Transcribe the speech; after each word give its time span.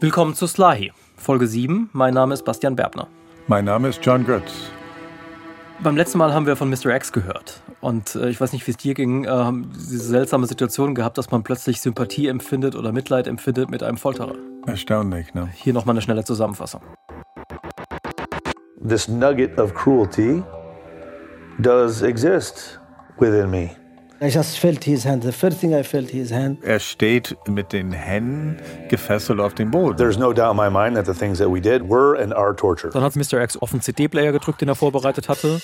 Willkommen 0.00 0.34
zu 0.34 0.46
Slahi, 0.46 0.92
Folge 1.16 1.48
7. 1.48 1.90
Mein 1.92 2.14
Name 2.14 2.32
ist 2.32 2.44
Bastian 2.44 2.76
Berbner. 2.76 3.08
Mein 3.48 3.64
Name 3.64 3.88
ist 3.88 3.98
John 4.00 4.24
Götz. 4.24 4.70
Beim 5.80 5.96
letzten 5.96 6.18
Mal 6.18 6.32
haben 6.32 6.46
wir 6.46 6.54
von 6.54 6.70
Mr. 6.70 6.94
X 6.94 7.10
gehört. 7.10 7.60
Und 7.80 8.14
äh, 8.14 8.28
ich 8.28 8.40
weiß 8.40 8.52
nicht, 8.52 8.64
wie 8.68 8.70
es 8.70 8.76
dir 8.76 8.94
ging, 8.94 9.24
äh, 9.24 9.28
haben 9.28 9.72
diese 9.74 9.98
seltsame 9.98 10.46
Situation 10.46 10.94
gehabt, 10.94 11.18
dass 11.18 11.32
man 11.32 11.42
plötzlich 11.42 11.80
Sympathie 11.80 12.28
empfindet 12.28 12.76
oder 12.76 12.92
Mitleid 12.92 13.26
empfindet 13.26 13.72
mit 13.72 13.82
einem 13.82 13.96
Folterer. 13.96 14.36
Erstaunlich, 14.68 15.34
ne? 15.34 15.48
Hier 15.52 15.72
nochmal 15.72 15.94
eine 15.94 16.00
schnelle 16.02 16.22
Zusammenfassung. 16.22 16.80
This 18.88 19.08
nugget 19.08 19.58
of 19.58 19.74
cruelty 19.74 20.44
does 21.58 22.02
exist 22.02 22.78
within 23.18 23.50
me. 23.50 23.70
I 24.20 24.30
just 24.30 24.58
felt 24.58 24.82
his 24.82 25.04
hand. 25.04 25.22
The 25.22 25.30
first 25.30 25.60
thing 25.60 25.72
I 25.72 25.84
felt 25.84 26.10
his 26.10 26.32
hand. 26.32 26.58
Er 26.64 26.80
steht 26.80 27.36
mit 27.46 27.72
den 27.72 27.92
Händen 27.92 28.56
gefesselt 28.88 29.38
auf 29.38 29.54
dem 29.54 29.70
Boden. 29.70 29.96
There's 29.96 30.18
no 30.18 30.32
doubt 30.32 30.50
in 30.50 30.56
my 30.56 30.68
mind 30.68 30.96
that 30.96 31.06
the 31.06 31.14
things 31.14 31.38
that 31.38 31.48
we 31.48 31.60
did 31.60 31.88
were 31.88 32.20
and 32.20 32.34
are 32.34 32.52
torture. 32.54 32.90
Dann 32.90 33.04
hat 33.04 33.14
Mr. 33.14 33.40
X 33.40 33.56
auf 33.56 33.70
den 33.70 33.80
CD-Player 33.80 34.32
gedrückt, 34.32 34.60
den 34.60 34.68
er 34.68 34.74
vorbereitet 34.74 35.28
hatte. 35.28 35.60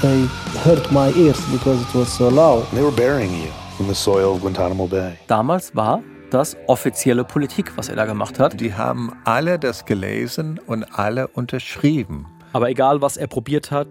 They 0.00 0.26
hurt 0.64 0.90
my 0.90 1.12
ears 1.22 1.38
because 1.52 1.82
it 1.82 1.94
was 1.94 2.16
so 2.16 2.30
loud. 2.30 2.64
They 2.70 2.82
were 2.82 2.90
burying 2.90 3.30
you 3.30 3.50
in 3.78 3.88
the 3.88 3.94
soil 3.94 4.24
of 4.24 4.40
Guantanamo 4.40 4.86
Bay. 4.86 5.18
Damals 5.26 5.76
war 5.76 6.02
das 6.30 6.56
offizielle 6.66 7.24
Politik, 7.24 7.76
was 7.76 7.90
er 7.90 7.96
da 7.96 8.06
gemacht 8.06 8.38
hat. 8.38 8.58
Die 8.58 8.72
haben 8.72 9.12
alle 9.26 9.58
das 9.58 9.84
gelesen 9.84 10.58
und 10.66 10.84
alle 10.98 11.28
unterschrieben. 11.28 12.26
Aber 12.54 12.70
egal, 12.70 13.02
was 13.02 13.18
er 13.18 13.26
probiert 13.26 13.70
hat, 13.70 13.88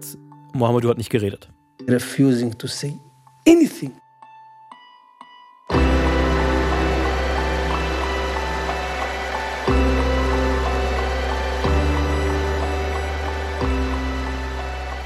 Mohamedou 0.52 0.90
hat 0.90 0.98
nicht 0.98 1.10
geredet. 1.10 1.48
Refusing 1.88 2.56
to 2.58 2.66
say 2.66 2.98
anything. 3.46 3.92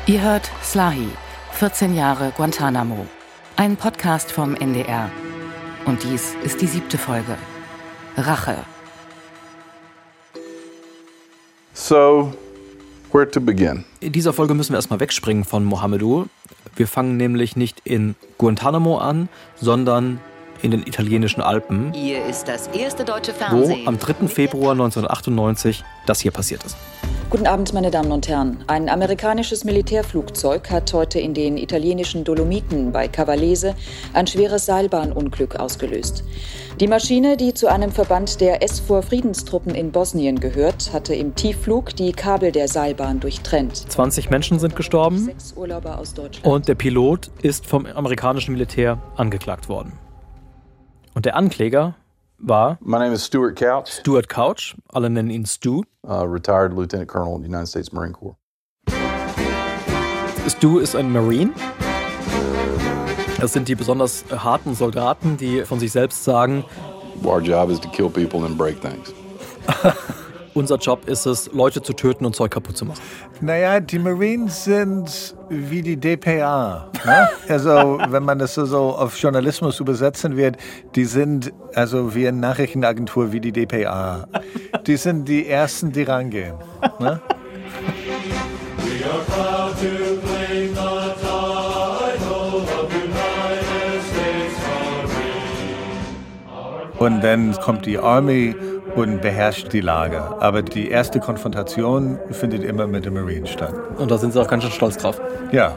Ihr 0.07 0.21
hört 0.21 0.51
Slahi, 0.63 1.09
14 1.53 1.95
Jahre 1.95 2.31
Guantanamo. 2.37 3.07
Ein 3.57 3.77
Podcast 3.77 4.31
vom 4.31 4.55
NDR. 4.55 5.11
Und 5.87 6.03
dies 6.03 6.35
ist 6.45 6.61
die 6.61 6.67
siebte 6.67 6.99
Folge. 6.99 7.37
Rache. 8.17 8.57
So, 11.73 12.35
where 13.15 13.31
to 13.31 13.41
begin? 13.41 13.85
In 14.01 14.13
dieser 14.13 14.33
Folge 14.33 14.55
müssen 14.55 14.73
wir 14.73 14.77
erstmal 14.77 15.01
wegspringen 15.01 15.45
von 15.45 15.65
Mohamedou. 15.65 16.27
Wir 16.77 16.89
fangen 16.89 17.17
nämlich 17.17 17.57
nicht 17.57 17.81
in 17.85 18.17
Guantanamo 18.37 18.99
an, 18.99 19.29
sondern 19.55 20.21
in 20.63 20.73
den 20.73 20.87
italienischen 20.87 21.41
Alpen, 21.41 21.93
Hier 21.93 22.25
ist 22.25 22.49
das 22.49 22.69
erste 22.69 23.05
deutsche 23.05 23.35
wo 23.51 23.77
am 23.87 23.99
3. 23.99 24.29
Februar 24.29 24.73
1998 24.73 25.85
das 26.07 26.21
hier 26.21 26.31
passiert 26.31 26.65
ist. 26.65 26.77
Guten 27.31 27.47
Abend, 27.47 27.73
meine 27.73 27.91
Damen 27.91 28.13
und 28.13 28.29
Herren. 28.29 28.59
Ein 28.67 28.89
amerikanisches 28.89 29.65
Militärflugzeug 29.65 30.71
hat 30.71 30.93
heute 30.93 31.19
in 31.19 31.35
den 31.35 31.57
italienischen 31.57 32.23
Dolomiten 32.23 32.93
bei 32.93 33.09
Cavallese 33.09 33.75
ein 34.13 34.27
schweres 34.27 34.67
Seilbahnunglück 34.67 35.57
ausgelöst. 35.57 36.25
Die 36.81 36.87
Maschine, 36.87 37.37
die 37.37 37.55
zu 37.55 37.67
einem 37.69 37.91
Verband 37.91 38.41
der 38.41 38.63
S-4-Friedenstruppen 38.63 39.75
in 39.75 39.91
Bosnien 39.91 40.39
gehört, 40.39 40.93
hatte 40.93 41.15
im 41.15 41.35
Tiefflug 41.35 41.97
die 41.97 42.13
Kabel 42.13 42.53
der 42.53 42.69
Seilbahn 42.69 43.21
durchtrennt. 43.21 43.77
20 43.77 44.31
Menschen 44.31 44.59
sind 44.59 44.77
gestorben 44.77 45.31
und 46.45 46.69
der 46.69 46.75
Pilot 46.75 47.31
ist 47.43 47.67
vom 47.67 47.87
amerikanischen 47.87 48.53
Militär 48.53 48.99
angeklagt 49.17 49.69
worden. 49.69 49.93
Und 51.15 51.27
der 51.27 51.37
Ankläger 51.37 51.95
war 52.39 52.79
My 52.81 52.99
name 52.99 53.13
is 53.13 53.25
Stuart 53.25 53.57
Couch, 53.57 53.91
Stuart 54.01 54.29
Couch, 54.29 54.75
alle 54.93 55.09
nennen 55.11 55.31
ihn 55.31 55.47
Stu. 55.47 55.83
uh, 56.09 56.25
retired 56.27 56.73
Lieutenant 56.75 57.09
Colonel 57.09 57.37
in 57.37 57.43
the 57.43 57.49
United 57.49 57.69
States 57.69 57.93
Marine 57.93 58.13
Corps. 58.13 58.37
Stu 60.49 60.79
ist 60.79 60.95
ein 60.95 61.11
Marine. 61.13 61.53
Das 63.41 63.53
sind 63.53 63.69
die 63.69 63.75
besonders 63.75 64.25
harten 64.31 64.75
Soldaten, 64.75 65.37
die 65.37 65.63
von 65.65 65.79
sich 65.79 65.93
selbst 65.93 66.25
sagen, 66.25 66.65
Our 67.23 67.41
job 67.41 67.71
is 67.71 67.81
to 67.81 67.89
kill 67.89 68.11
people 68.11 68.45
and 68.45 68.57
break 68.59 68.81
things. 68.83 69.13
unser 70.55 70.77
Job 70.77 71.09
ist 71.09 71.27
es, 71.27 71.51
Leute 71.53 71.83
zu 71.83 71.93
töten 71.93 72.25
und 72.25 72.35
Zeug 72.35 72.53
kaputt 72.53 72.77
zu 72.77 72.85
machen. 72.85 73.01
Naja, 73.41 73.81
die 73.81 73.99
Marines 73.99 74.65
sind 74.65 75.35
wie 75.49 75.83
die 75.83 75.97
DPA. 75.97 76.91
Ne? 77.05 77.29
Also, 77.49 77.99
wenn 78.09 78.25
man 78.25 78.39
das 78.39 78.55
so, 78.55 78.79
auf 78.97 79.17
Journalismus 79.19 79.81
übersetzen 79.81 80.37
wird, 80.37 80.57
die 80.95 81.05
sind 81.05 81.53
also 81.75 82.15
wie 82.15 82.29
eine 82.29 82.39
Nachrichtenagentur 82.39 83.33
wie 83.33 83.41
die 83.41 83.53
DPA. 83.53 84.27
Die 84.87 84.97
sind 84.97 85.29
die 85.29 85.47
Ersten, 85.49 85.93
die 85.93 86.03
rangehen. 86.03 86.55
Ne? 86.99 87.21
Und 96.99 97.21
dann 97.23 97.53
kommt 97.61 97.85
die 97.85 97.99
Army 97.99 98.55
und 98.97 99.21
beherrscht 99.21 99.73
die 99.73 99.81
Lage. 99.81 100.21
Aber 100.41 100.63
die 100.63 100.89
erste 100.89 101.21
Konfrontation 101.21 102.19
findet 102.31 102.65
immer 102.65 102.87
mit 102.87 103.05
den 103.05 103.15
Marines 103.15 103.51
statt. 103.51 103.75
Und 103.99 104.11
da 104.11 104.19
sind 104.19 104.33
sie 104.33 104.41
auch 104.41 104.49
ganz 104.49 104.63
schön 104.63 104.73
stolz 104.73 104.97
drauf. 104.97 105.21
Ja, 105.53 105.77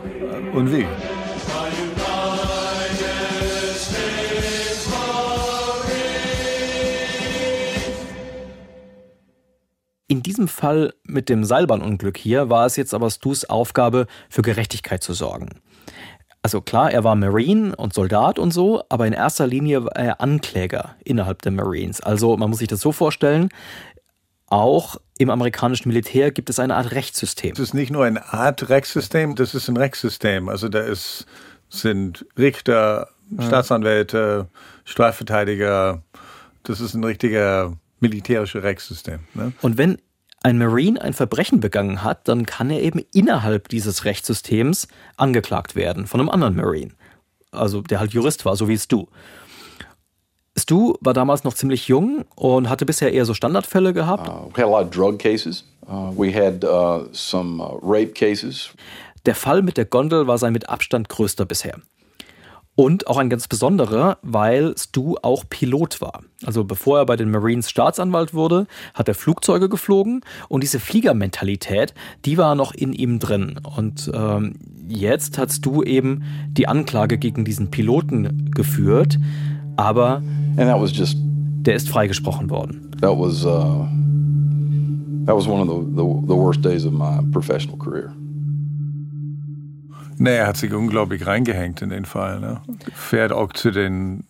und 0.53 0.71
wie? 0.71 0.85
In 10.09 10.23
diesem 10.23 10.47
Fall 10.47 10.93
mit 11.03 11.27
dem 11.27 11.43
Seilbahnunglück 11.43 12.17
hier 12.17 12.49
war 12.49 12.65
es 12.65 12.77
jetzt 12.77 12.93
aber 12.93 13.09
Stus 13.09 13.43
Aufgabe, 13.45 14.07
für 14.29 14.41
Gerechtigkeit 14.41 15.03
zu 15.03 15.13
sorgen. 15.13 15.59
Also 16.47 16.61
klar, 16.61 16.89
er 16.93 17.03
war 17.03 17.13
Marine 17.17 17.75
und 17.75 17.93
Soldat 17.93 18.39
und 18.39 18.51
so, 18.51 18.81
aber 18.87 19.05
in 19.05 19.11
erster 19.11 19.45
Linie 19.45 19.83
war 19.83 19.95
er 19.97 20.21
Ankläger 20.21 20.95
innerhalb 21.03 21.41
der 21.41 21.51
Marines. 21.51 21.99
Also 21.99 22.37
man 22.37 22.49
muss 22.49 22.59
sich 22.59 22.69
das 22.69 22.79
so 22.79 22.93
vorstellen, 22.93 23.49
auch 24.45 24.95
im 25.17 25.29
amerikanischen 25.29 25.89
Militär 25.89 26.31
gibt 26.31 26.49
es 26.49 26.57
eine 26.57 26.75
Art 26.75 26.93
Rechtssystem. 26.93 27.49
Das 27.49 27.59
ist 27.59 27.73
nicht 27.73 27.91
nur 27.91 28.05
eine 28.05 28.31
Art 28.31 28.69
Rechtssystem, 28.69 29.35
das 29.35 29.55
ist 29.55 29.67
ein 29.67 29.75
Rechtssystem. 29.75 30.47
Also 30.47 30.69
da 30.69 30.79
ist, 30.79 31.25
sind 31.67 32.25
Richter, 32.37 33.09
Staatsanwälte, 33.37 34.47
Strafverteidiger. 34.85 36.01
Das 36.63 36.79
ist 36.79 36.93
ein 36.93 37.03
richtiger 37.03 37.73
militärischer 37.99 38.63
Rechtssystem. 38.63 39.19
Ne? 39.33 39.51
Und 39.61 39.77
wenn 39.77 39.97
ein 40.47 40.57
Marine 40.57 41.01
ein 41.01 41.11
Verbrechen 41.11 41.59
begangen 41.59 42.03
hat, 42.03 42.29
dann 42.29 42.45
kann 42.45 42.69
er 42.69 42.81
eben 42.81 43.01
innerhalb 43.13 43.67
dieses 43.67 44.05
Rechtssystems 44.05 44.87
angeklagt 45.17 45.75
werden 45.75 46.07
von 46.07 46.21
einem 46.21 46.29
anderen 46.29 46.55
Marine. 46.55 46.91
Also 47.51 47.81
der 47.81 47.99
halt 47.99 48.13
Jurist 48.13 48.45
war, 48.45 48.55
so 48.55 48.69
wie 48.69 48.77
Stu. 48.77 49.07
Stu 50.57 50.93
war 51.01 51.13
damals 51.13 51.43
noch 51.43 51.53
ziemlich 51.53 51.89
jung 51.89 52.23
und 52.35 52.69
hatte 52.69 52.85
bisher 52.85 53.11
eher 53.11 53.25
so 53.25 53.33
Standardfälle 53.33 53.93
gehabt. 53.93 54.29
Uh, 54.29 54.49
we 54.55 54.61
had 54.61 54.65
a 54.65 54.69
lot 54.69 54.85
of 54.85 54.89
drug 54.89 55.19
cases. 55.19 55.65
Uh, 55.85 56.11
we 56.15 56.33
had 56.33 56.63
uh, 56.63 57.09
some 57.11 57.61
uh, 57.61 57.77
rape 57.83 58.13
cases. 58.13 58.69
Der 59.25 59.35
Fall 59.35 59.61
mit 59.61 59.75
der 59.75 59.85
Gondel 59.85 60.27
war 60.27 60.37
sein 60.37 60.53
mit 60.53 60.69
Abstand 60.69 61.09
größter 61.09 61.45
bisher. 61.45 61.75
Und 62.79 63.07
auch 63.07 63.17
ein 63.17 63.29
ganz 63.31 63.47
besonderer, 63.47 64.19
weil 64.21 64.75
Stu 64.77 65.15
auch 65.23 65.45
Pilot 65.49 65.99
war. 65.99 66.21
Also 66.45 66.63
bevor 66.63 66.99
er 66.99 67.05
bei 67.07 67.15
den 67.15 67.31
Marines 67.31 67.71
Staatsanwalt 67.71 68.35
wurde, 68.35 68.67
hat 68.93 69.07
er 69.07 69.15
Flugzeuge 69.15 69.67
geflogen 69.67 70.21
und 70.47 70.61
diese 70.61 70.79
Fliegermentalität, 70.79 71.95
die 72.23 72.37
war 72.37 72.53
noch 72.53 72.75
in 72.75 72.93
ihm 72.93 73.17
drin. 73.17 73.59
Und 73.75 74.11
ähm, 74.13 74.53
jetzt 74.87 75.39
hat 75.39 75.51
Stu 75.51 75.81
eben 75.81 76.21
die 76.51 76.67
Anklage 76.67 77.17
gegen 77.17 77.45
diesen 77.45 77.71
Piloten 77.71 78.51
geführt, 78.51 79.17
aber 79.75 80.21
And 80.57 80.67
that 80.69 80.79
was 80.79 80.95
just, 80.95 81.17
der 81.19 81.73
ist 81.73 81.89
freigesprochen 81.89 82.51
worden. 82.51 82.91
that 83.01 83.17
was, 83.17 83.43
uh, 83.43 83.87
that 85.25 85.35
was 85.35 85.47
one 85.47 85.61
of 85.61 85.67
the, 85.67 85.81
the, 85.95 86.27
the 86.27 86.35
worst 86.35 86.63
days 86.63 86.85
of 86.85 86.93
my 86.93 87.21
professional 87.31 87.77
career. 87.77 88.13
Nee, 90.19 90.35
er 90.37 90.47
hat 90.47 90.57
sich 90.57 90.73
unglaublich 90.73 91.25
reingehängt 91.27 91.81
in 91.81 91.89
den 91.89 92.05
Fall. 92.05 92.39
Ne? 92.39 92.61
Fährt 92.93 93.31
auch 93.31 93.53
zu 93.53 93.71
den 93.71 94.25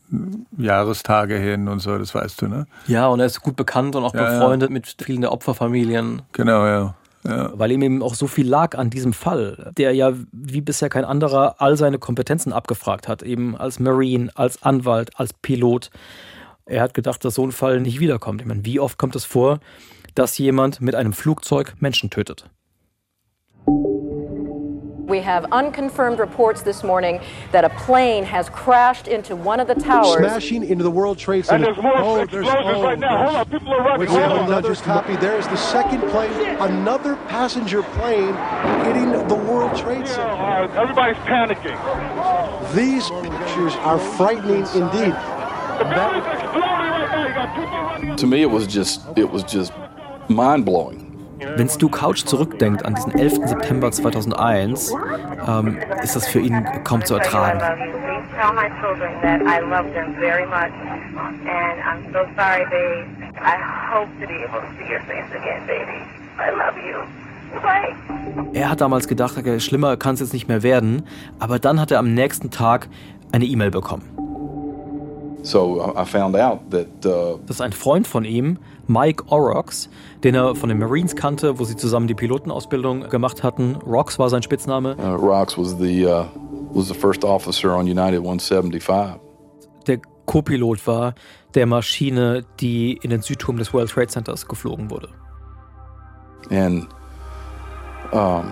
Jahrestage 0.57 1.38
hin 1.38 1.68
und 1.68 1.80
so, 1.80 1.98
das 1.98 2.13
weißt 2.13 2.42
du, 2.42 2.48
ne? 2.48 2.66
Ja, 2.88 3.07
und 3.07 3.19
er 3.19 3.25
ist 3.25 3.42
gut 3.42 3.56
bekannt 3.56 3.95
und 3.95 4.04
auch 4.04 4.13
Ja, 4.13 4.24
ja. 4.24 4.39
befreundet 4.39 4.69
mit 4.69 4.95
vielen 5.01 5.22
der 5.22 5.31
Opferfamilien. 5.31 6.24
Genau, 6.34 6.66
ja. 6.66 6.95
ja. 7.25 7.51
weil 7.54 7.72
ihm 7.72 7.81
eben 7.81 8.04
auch 8.04 8.16
so 8.16 8.28
viel 8.28 8.48
lag 8.48 8.78
an 8.78 8.89
diesem 8.89 9.13
Fall, 9.13 9.72
der 9.78 9.94
ja 9.94 10.13
wie 10.31 10.62
bisher 10.62 10.89
kein 10.89 11.06
anderer 11.06 11.56
all 11.60 11.78
seine 11.78 12.00
Kompetenzen 12.00 12.51
abgefragt 12.51 13.07
hat, 13.07 13.24
eben 13.24 13.56
als 13.56 13.80
Marine, 13.80 14.30
als 14.36 14.63
Anwalt, 14.63 15.12
als 15.16 15.33
Pilot. 15.33 15.90
Er 16.66 16.81
hat 16.81 16.94
gedacht, 16.94 17.24
dass 17.24 17.36
so 17.36 17.45
ein 17.45 17.54
Fall 17.54 17.80
nicht 17.80 18.00
wiederkommt. 18.01 18.42
Ich 18.42 18.48
meine, 18.48 18.66
wie 18.66 18.80
oft 18.80 18.98
kommt 18.98 19.16
es 19.16 19.24
vor, 19.24 19.60
dass 20.16 20.38
jemand 20.38 20.81
mit 20.81 20.95
einem 20.95 21.13
Flugzeug 21.13 21.75
Menschen 21.80 22.10
tötet? 22.10 22.50
We 25.07 25.21
have 25.21 25.45
unconfirmed 25.54 26.19
reports 26.19 26.63
this 26.63 26.83
morning 26.83 27.21
that 27.54 27.63
a 27.63 27.69
plane 27.69 28.25
has 28.25 28.50
crashed 28.50 29.07
into 29.07 29.38
one 29.38 29.62
of 29.62 29.68
the 29.68 29.75
towers. 29.75 30.18
Smashing 30.18 30.65
into 30.65 30.83
the 30.83 30.92
World 30.92 31.18
Trade 31.18 31.45
Center. 31.45 31.65
And 31.65 31.75
there's 31.75 31.81
more 31.81 31.98
oh, 31.98 32.19
explosions 32.19 32.51
there's, 32.51 32.75
oh, 32.75 32.83
right 32.83 33.00
now. 33.00 33.24
Hold 33.24 33.36
on, 33.38 33.50
people 33.50 33.74
are 33.74 33.80
running. 33.83 34.00
We 34.01 34.06
Hold 34.07 34.19
have 34.19 34.31
on. 34.33 34.48
another 34.48 34.75
copy. 34.75 35.15
There's 35.15 35.48
the 35.48 35.56
second 35.56 36.01
plane, 36.09 36.30
another 36.59 37.15
passenger 37.27 37.83
plane 37.83 38.36
hitting 38.83 39.12
the 39.30 39.36
World 39.36 39.77
Trade 39.77 40.00
Yeah, 40.00 40.06
Center. 40.07 40.77
uh, 40.77 40.81
everybody's 40.81 41.15
panicking. 41.24 42.75
These 42.75 43.09
pictures 43.09 43.75
are 43.77 44.00
frightening 44.00 44.65
indeed. 44.75 45.15
The 45.77 45.86
building's 45.86 46.25
exploding 46.27 46.62
right 46.62 47.09
now. 47.12 47.27
You 47.27 47.33
got 47.33 47.56
people 47.56 47.80
running. 47.80 48.15
To 48.18 48.27
me, 48.27 48.42
it 48.42 48.50
was 48.51 48.68
just 48.68 49.06
it 49.15 49.31
was 49.31 49.44
just 49.44 49.71
mind 50.27 50.65
blowing. 50.65 51.06
Wenn 51.39 51.69
Stu 51.69 51.89
Couch 51.89 52.25
zurückdenkt 52.25 52.86
an 52.86 52.95
diesen 52.95 53.13
11. 53.13 53.48
September 53.48 53.92
2001, 53.92 54.94
ähm, 55.48 55.78
ist 56.04 56.16
das 56.16 56.28
für 56.28 56.39
ihn 56.39 56.66
kaum 56.84 57.06
zu 57.06 57.16
ertragen. 57.16 57.60
Er 68.54 68.69
hat 68.69 68.81
damals 68.81 69.07
gedacht, 69.07 69.38
okay, 69.38 69.60
schlimmer 69.60 69.98
kann 69.98 70.16
es 70.16 70.19
jetzt 70.19 70.33
nicht 70.33 70.48
mehr 70.48 70.63
werden, 70.63 71.07
aber 71.40 71.60
dann 71.60 71.80
hat 71.80 71.92
er 71.92 72.00
am 72.00 72.13
nächsten 72.13 72.51
Tag 72.51 72.90
eine 73.31 73.45
E-Mail 73.45 73.72
bekommen. 73.72 74.17
So 75.48 75.94
I 75.96 76.02
I 76.02 76.06
found 76.06 76.36
out 76.36 76.60
that 76.72 76.88
uh, 77.06 77.40
Das 77.46 77.58
ist 77.58 77.62
ein 77.62 77.72
Freund 77.72 78.06
von 78.08 78.26
ihm, 78.26 78.58
Mike 78.88 79.24
Orox, 79.30 79.90
den 80.24 80.36
er 80.36 80.56
von 80.56 80.68
den 80.70 80.78
Marines 80.80 81.16
kannte, 81.16 81.58
wo 81.58 81.64
sie 81.64 81.76
zusammen 81.78 82.08
die 82.08 82.16
Pilotenausbildung 82.16 83.08
gemacht 83.10 83.44
hatten. 83.44 83.76
Rox 83.86 84.20
war 84.20 84.30
sein 84.30 84.44
Spitzname. 84.44 84.96
uh, 85.00 85.16
Rox 85.16 85.58
was 85.58 85.78
the 85.80 86.06
uh, 86.06 86.26
was 86.74 86.88
the 86.90 86.94
first 86.94 87.24
officer 87.24 87.72
on 87.74 87.86
United 87.88 88.20
175. 88.20 89.20
Der 89.88 90.00
Co-Pilot 90.26 90.86
war 90.86 91.14
der 91.56 91.66
Maschine, 91.66 92.44
die 92.60 93.00
in 93.02 93.10
den 93.10 93.22
Südturm 93.22 93.58
des 93.58 93.74
World 93.74 93.90
Trade 93.90 94.08
Centers 94.08 94.46
geflogen 94.48 94.92
wurde. 94.92 95.08
and 96.50 96.88
um, 98.14 98.52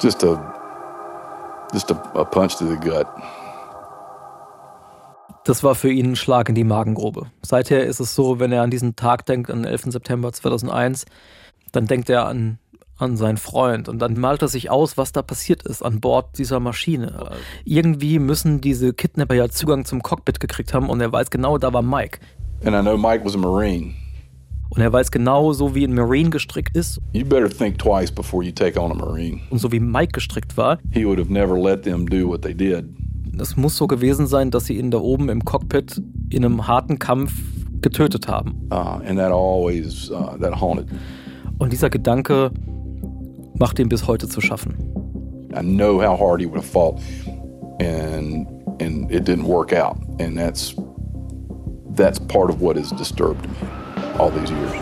just 0.00 0.22
a 0.24 0.38
just 1.72 1.90
a, 1.90 1.94
a 2.14 2.24
punch 2.24 2.56
to 2.58 2.64
the 2.64 2.76
gut. 2.76 3.06
Das 5.44 5.64
war 5.64 5.74
für 5.74 5.90
ihn 5.90 6.12
ein 6.12 6.16
Schlag 6.16 6.48
in 6.48 6.54
die 6.54 6.64
Magengrube. 6.64 7.26
Seither 7.42 7.84
ist 7.84 7.98
es 8.00 8.14
so, 8.14 8.38
wenn 8.38 8.52
er 8.52 8.62
an 8.62 8.70
diesen 8.70 8.94
Tag 8.94 9.26
denkt, 9.26 9.50
an 9.50 9.62
den 9.62 9.70
11. 9.72 9.86
September 9.92 10.32
2001, 10.32 11.04
dann 11.72 11.86
denkt 11.86 12.08
er 12.10 12.26
an, 12.26 12.58
an 12.96 13.16
seinen 13.16 13.38
Freund 13.38 13.88
und 13.88 13.98
dann 13.98 14.18
malt 14.18 14.42
er 14.42 14.48
sich 14.48 14.70
aus, 14.70 14.96
was 14.96 15.10
da 15.10 15.22
passiert 15.22 15.64
ist 15.64 15.82
an 15.82 16.00
Bord 16.00 16.38
dieser 16.38 16.60
Maschine. 16.60 17.30
Irgendwie 17.64 18.20
müssen 18.20 18.60
diese 18.60 18.92
Kidnapper 18.92 19.34
ja 19.34 19.48
Zugang 19.48 19.84
zum 19.84 20.02
Cockpit 20.02 20.38
gekriegt 20.38 20.74
haben 20.74 20.88
und 20.88 21.00
er 21.00 21.10
weiß 21.12 21.30
genau, 21.30 21.58
da 21.58 21.72
war 21.72 21.82
Mike. 21.82 22.20
And 22.64 22.76
I 22.76 22.80
know 22.80 22.96
Mike 22.96 23.24
was 23.24 23.34
a 23.34 23.38
Marine. 23.38 23.94
Und 24.70 24.80
er 24.80 24.92
weiß 24.92 25.10
genau, 25.10 25.52
so 25.52 25.74
wie 25.74 25.84
ein 25.84 25.94
Marine 25.94 26.30
gestrickt 26.30 26.76
ist 26.76 26.98
You 27.12 27.26
better 27.26 27.50
think 27.50 27.78
twice 27.78 28.10
before 28.12 28.44
you 28.44 28.52
take 28.52 28.80
on 28.80 28.92
a 28.92 28.94
Marine. 28.94 29.40
und 29.50 29.58
so 29.58 29.72
wie 29.72 29.80
Mike 29.80 30.12
gestrickt 30.12 30.56
war, 30.56 30.78
He 30.92 31.04
would 31.04 31.18
have 31.18 31.32
never 31.32 31.58
let 31.58 31.82
them 31.82 32.08
do 32.08 32.28
what 32.28 32.42
they 32.42 32.54
did. 32.54 32.84
Das 33.32 33.56
muss 33.56 33.76
so 33.76 33.86
gewesen 33.86 34.26
sein, 34.26 34.50
dass 34.50 34.66
sie 34.66 34.78
ihn 34.78 34.90
da 34.90 34.98
oben 34.98 35.28
im 35.28 35.44
Cockpit 35.44 36.02
in 36.30 36.44
einem 36.44 36.66
harten 36.66 36.98
Kampf 36.98 37.32
getötet 37.80 38.28
haben. 38.28 38.68
Uh, 38.70 39.00
always 39.32 40.10
uh, 40.10 40.36
that 40.38 40.60
haunted 40.60 40.90
me. 40.90 40.98
Und 41.58 41.72
dieser 41.72 41.90
Gedanke 41.90 42.50
macht 43.58 43.78
ihm 43.78 43.88
bis 43.88 44.06
heute 44.06 44.28
zu 44.28 44.40
schaffen. 44.40 44.76
I 45.54 45.62
know 45.62 46.00
how 46.00 46.16
hard 46.16 46.40
he 46.40 46.46
would 46.46 46.56
have 46.56 46.66
fought, 46.66 47.00
and 47.80 48.46
and 48.80 49.10
it 49.10 49.24
didn't 49.26 49.46
work 49.46 49.72
out, 49.72 49.96
and 50.18 50.36
that's 50.36 50.74
that's 51.94 52.18
part 52.18 52.50
of 52.50 52.60
what 52.60 52.76
has 52.76 52.90
disturbed 52.92 53.42
me 53.42 53.68
all 54.18 54.30
these 54.30 54.50
years. 54.50 54.72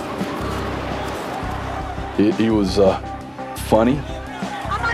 He, 2.17 2.31
he 2.32 2.50
was 2.50 2.79
uh, 2.79 2.99
funny. 3.69 4.00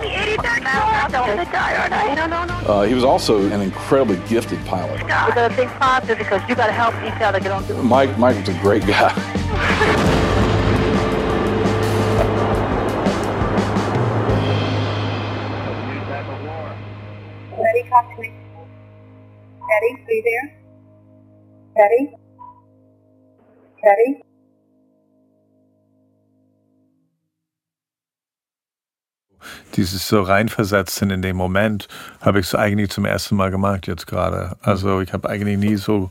I'm 0.07 0.23
on 0.23 0.29
the 0.29 0.43
83rd 0.43 0.61
floor. 0.61 0.83
I'm 0.83 1.11
going 1.11 1.47
to 1.47 1.53
die, 1.53 1.77
aren't 1.77 1.93
I? 1.93 2.15
No, 2.15 2.27
no, 2.27 2.45
no. 2.45 2.55
Uh, 2.55 2.83
he 2.83 2.95
was 2.95 3.05
also 3.05 3.47
an 3.51 3.61
incredibly 3.61 4.17
gifted 4.29 4.65
pilot. 4.67 5.01
Going 5.01 5.51
to 5.51 5.57
think 5.57 5.71
positive 5.73 6.19
because 6.19 6.43
you 6.49 6.55
got 6.55 6.67
to 6.67 6.73
help 6.73 6.95
each 7.05 7.21
other 7.23 7.41
get 7.41 7.51
on. 7.51 7.87
Mike 7.87 8.19
Mike 8.19 8.37
was 8.37 8.49
a 8.49 8.61
great 8.61 8.87
guy. 8.87 9.13
Betty, 17.57 17.89
talk 17.89 18.15
to 18.15 18.21
me. 18.21 18.33
Betty, 19.69 20.05
are 20.07 20.13
you 20.13 20.23
there? 20.23 20.59
Betty? 21.75 22.13
Betty? 23.83 24.26
Dieses 29.75 30.09
so 30.09 30.23
reinversetzen 30.23 31.11
in 31.11 31.23
den 31.23 31.37
Moment 31.37 31.89
habe 32.21 32.41
ich 32.41 32.47
so 32.47 32.59
eigentlich 32.59 32.91
zum 32.91 33.05
ersten 33.05 33.37
Mal 33.37 33.51
gemacht 33.51 33.87
jetzt 33.87 34.07
gerade. 34.07 34.57
Also 34.61 35.01
ich 35.01 35.13
habe 35.13 35.29
eigentlich 35.29 35.59
nie 35.59 35.77
so 35.77 36.11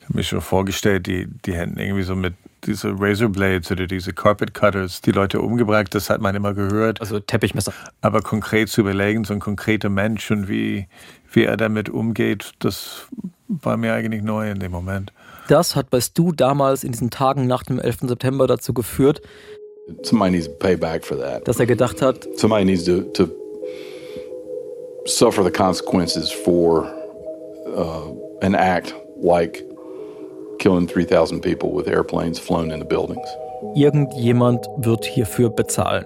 ich 0.00 0.08
hab 0.08 0.14
mich 0.14 0.28
schon 0.28 0.40
vorgestellt, 0.40 1.06
die, 1.06 1.26
die 1.44 1.54
hätten 1.54 1.78
irgendwie 1.78 2.02
so 2.02 2.16
mit 2.16 2.34
diese 2.64 2.92
Razor 2.98 3.28
Blades 3.28 3.70
oder 3.70 3.86
diese 3.86 4.12
Carpet 4.12 4.54
Cutters 4.54 5.00
die 5.00 5.12
Leute 5.12 5.40
umgebracht. 5.40 5.94
Das 5.94 6.10
hat 6.10 6.20
man 6.20 6.34
immer 6.34 6.54
gehört. 6.54 7.00
Also 7.00 7.20
Teppichmesser. 7.20 7.72
Aber 8.00 8.22
konkret 8.22 8.68
zu 8.68 8.80
überlegen, 8.80 9.24
so 9.24 9.34
ein 9.34 9.40
konkreter 9.40 9.88
Mensch 9.88 10.30
und 10.30 10.48
wie, 10.48 10.88
wie 11.32 11.44
er 11.44 11.56
damit 11.56 11.88
umgeht, 11.88 12.52
das 12.58 13.06
war 13.48 13.76
mir 13.76 13.94
eigentlich 13.94 14.22
neu 14.22 14.50
in 14.50 14.60
dem 14.60 14.72
Moment. 14.72 15.12
Das 15.48 15.76
hat 15.76 15.88
bei 15.88 16.00
Stu 16.00 16.32
damals 16.32 16.84
in 16.84 16.92
diesen 16.92 17.10
Tagen 17.10 17.46
nach 17.46 17.62
dem 17.62 17.78
11. 17.78 18.00
September 18.02 18.46
dazu 18.46 18.74
geführt, 18.74 19.22
Somebody 20.02 20.32
needs 20.32 20.46
to 20.48 20.54
pay 20.54 20.76
back 20.76 21.04
for 21.04 21.16
that. 21.16 21.46
dass 21.46 21.58
er 21.60 21.66
gedacht 21.66 22.00
hat, 22.02 22.26
Somebody 22.36 22.64
needs 22.64 22.84
to, 22.84 23.02
to 23.14 23.28
suffer 25.06 25.42
the 25.42 25.50
consequences 25.50 26.30
for 26.30 26.84
uh, 27.66 28.10
an 28.42 28.54
act 28.54 28.94
like 29.22 29.64
killing 30.58 30.86
3,000 30.88 31.40
people 31.40 31.70
with 31.72 31.88
airplanes 31.88 32.38
flown 32.38 32.70
into 32.70 32.84
buildings. 32.84 33.26
irgendjemand 33.74 34.66
wird 34.76 35.04
hierfür 35.04 35.50
bezahlen. 35.50 36.04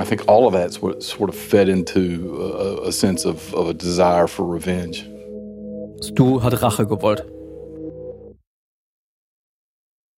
I 0.00 0.04
think 0.04 0.28
all 0.28 0.46
of 0.46 0.52
that 0.52 0.72
sort 0.72 1.02
sort 1.02 1.30
of 1.30 1.36
fed 1.36 1.68
into 1.68 2.36
a, 2.40 2.88
a 2.88 2.92
sense 2.92 3.24
of, 3.24 3.52
of 3.54 3.68
a 3.68 3.74
desire 3.74 4.28
for 4.28 4.44
revenge. 4.44 5.08
Stu 6.00 6.40
hat 6.40 6.62
Rache 6.62 6.86
gewollt. 6.86 7.24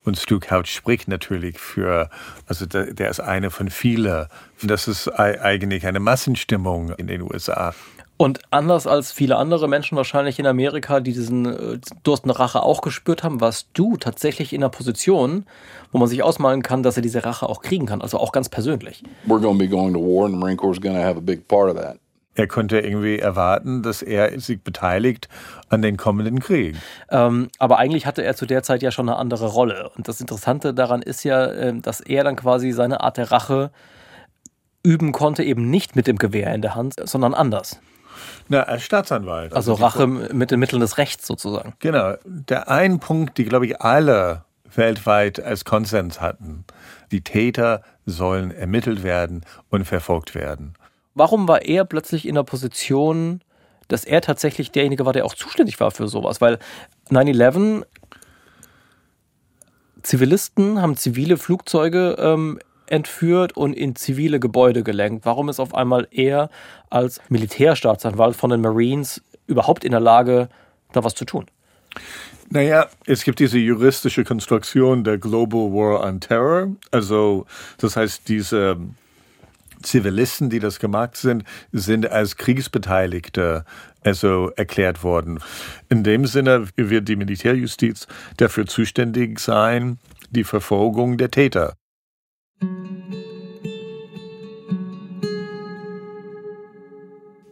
Und 0.05 0.19
Stu 0.19 0.39
Couch 0.41 0.71
spricht 0.71 1.09
natürlich 1.09 1.59
für, 1.59 2.09
also 2.47 2.65
der, 2.67 2.95
der 2.95 3.11
ist 3.11 3.21
eine 3.21 3.51
von 3.51 3.69
vielen. 3.71 4.27
Das 4.63 4.89
ist 4.89 5.09
ei- 5.09 5.41
eigentlich 5.43 5.87
eine 5.87 6.01
Massenstimmung 6.01 6.91
in 6.97 7.07
den 7.07 7.21
USA. 7.23 7.75
Und 8.17 8.41
anders 8.51 8.87
als 8.87 9.13
viele 9.13 9.37
andere 9.37 9.67
Menschen 9.67 9.97
wahrscheinlich 9.97 10.39
in 10.39 10.47
Amerika, 10.47 11.01
die 11.01 11.13
diesen 11.15 11.47
äh, 11.47 11.79
Durst 12.03 12.27
nach 12.27 12.39
Rache 12.39 12.63
auch 12.63 12.83
gespürt 12.83 13.23
haben, 13.25 13.41
warst 13.41 13.69
du 13.75 13.97
tatsächlich 13.97 14.53
in 14.53 14.63
einer 14.63 14.69
Position, 14.71 15.47
wo 15.91 15.99
man 15.99 16.07
sich 16.09 16.23
ausmalen 16.23 16.63
kann, 16.63 16.83
dass 16.83 16.97
er 16.97 17.03
diese 17.03 17.25
Rache 17.25 17.49
auch 17.49 17.63
kriegen 17.63 17.87
kann, 17.87 18.03
also 18.03 18.19
auch 18.19 18.33
ganz 18.33 18.51
persönlich. 18.51 19.03
We're 19.27 19.41
going 19.41 19.59
to 19.59 19.65
be 19.65 19.69
going 19.69 19.95
to 19.95 20.01
war, 20.01 20.27
and 20.27 20.35
the 20.35 20.39
Marine 20.39 20.57
Corps 20.59 20.73
is 20.77 20.83
going 20.83 20.95
to 20.97 21.03
have 21.03 21.17
a 21.17 21.21
big 21.23 21.47
part 21.49 21.71
of 21.71 21.77
that. 21.81 21.97
Er 22.35 22.47
konnte 22.47 22.79
irgendwie 22.81 23.19
erwarten, 23.19 23.83
dass 23.83 24.03
er 24.03 24.39
sich 24.41 24.63
beteiligt 24.63 25.29
an 25.69 25.83
den 25.83 25.97
kommenden 25.97 26.39
Krieg. 26.41 26.77
Ähm, 27.11 27.49
aber 27.59 27.79
eigentlich 27.79 28.07
hatte 28.07 28.23
er 28.23 28.37
zu 28.37 28.47
der 28.47 28.63
Zeit 28.63 28.83
ja 28.83 28.91
schon 28.93 29.09
eine 29.09 29.19
andere 29.19 29.47
Rolle. 29.49 29.91
Und 29.97 30.07
das 30.09 30.21
Interessante 30.21 30.73
daran 30.73 31.03
ist 31.03 31.25
ja, 31.25 31.53
ähm, 31.53 31.83
dass 31.83 32.01
er 32.01 32.23
dann 32.25 32.37
quasi 32.37 32.71
seine 32.73 33.01
Art 33.01 33.17
der 33.17 33.33
Rache 33.33 33.71
üben 34.83 35.13
konnte, 35.13 35.43
eben 35.43 35.71
nicht 35.71 35.97
mit 35.97 36.07
dem 36.07 36.17
Gewehr 36.17 36.55
in 36.55 36.63
der 36.63 36.75
Hand, 36.75 36.95
sondern 37.05 37.35
anders. 37.35 37.81
Na, 38.49 38.63
als 38.63 38.83
Staatsanwalt. 38.83 39.53
Also 39.53 39.77
die- 39.77 39.83
Rache 39.83 40.07
mit 40.07 40.51
den 40.51 40.61
Mitteln 40.61 40.81
des 40.81 40.99
Rechts 40.99 41.27
sozusagen. 41.27 41.75
Genau. 41.81 42.15
Der 42.25 42.69
ein 42.71 43.01
Punkt, 43.01 43.39
die, 43.39 43.45
glaube 43.45 43.67
ich, 43.67 43.81
alle 43.81 44.45
weltweit 44.75 45.41
als 45.43 45.65
Konsens 45.65 46.21
hatten. 46.21 46.65
Die 47.11 47.23
Täter 47.23 47.83
sollen 48.07 48.51
ermittelt 48.53 49.03
werden 49.03 49.45
und 49.69 49.85
verfolgt 49.85 50.35
werden. 50.35 50.75
Warum 51.15 51.49
war 51.49 51.63
er 51.63 51.85
plötzlich 51.85 52.27
in 52.27 52.35
der 52.35 52.43
Position, 52.43 53.41
dass 53.89 54.05
er 54.05 54.21
tatsächlich 54.21 54.71
derjenige 54.71 55.05
war, 55.07 55.13
der 55.13 55.25
auch 55.25 55.35
zuständig 55.35 55.81
war 55.81 55.91
für 55.91 56.09
sowas? 56.09 56.41
Weil 56.41 56.59
9-11, 57.11 57.85
Zivilisten 60.03 60.81
haben 60.81 60.97
zivile 60.97 61.37
Flugzeuge 61.37 62.17
ähm, 62.19 62.59
entführt 62.87 63.57
und 63.57 63.75
in 63.75 63.97
zivile 63.97 64.41
Gebäude 64.41 64.83
gelenkt. 64.83 65.25
Warum 65.25 65.49
ist 65.49 65.61
auf 65.61 65.75
einmal 65.75 66.09
er 66.11 66.51
als 66.89 67.21
Militärstaatsanwalt 67.29 68.37
von 68.37 68.51
den 68.51 68.61
Marines 68.61 69.23
überhaupt 69.47 69.85
in 69.85 69.91
der 69.93 70.01
Lage, 70.01 70.49
da 70.93 71.05
was 71.05 71.15
zu 71.15 71.25
tun? 71.25 71.47
Naja, 72.49 72.89
es 73.07 73.23
gibt 73.23 73.39
diese 73.39 73.59
juristische 73.59 74.25
Konstruktion 74.25 75.05
der 75.05 75.19
Global 75.19 75.73
War 75.73 76.05
on 76.05 76.21
Terror. 76.21 76.69
Also, 76.91 77.47
das 77.79 77.97
heißt, 77.97 78.29
diese 78.29 78.77
Zivilisten, 79.83 80.51
die 80.51 80.59
das 80.59 80.79
gemacht 80.79 81.17
sind, 81.17 81.45
sind 81.73 82.11
als 82.11 82.37
Kriegsbeteiligte 82.37 83.65
also 84.03 84.51
erklärt 84.57 85.03
worden. 85.03 85.41
In 85.89 86.05
dem 86.05 86.27
Sinne 86.27 86.67
wird 86.77 87.09
die 87.09 87.17
Militärjustiz 87.17 88.07
dafür 88.37 88.67
zuständig 88.67 89.41
sein, 89.41 89.99
die 90.31 90.45
Verfolgung 90.45 91.19
der 91.19 91.31
Täter. 91.31 91.75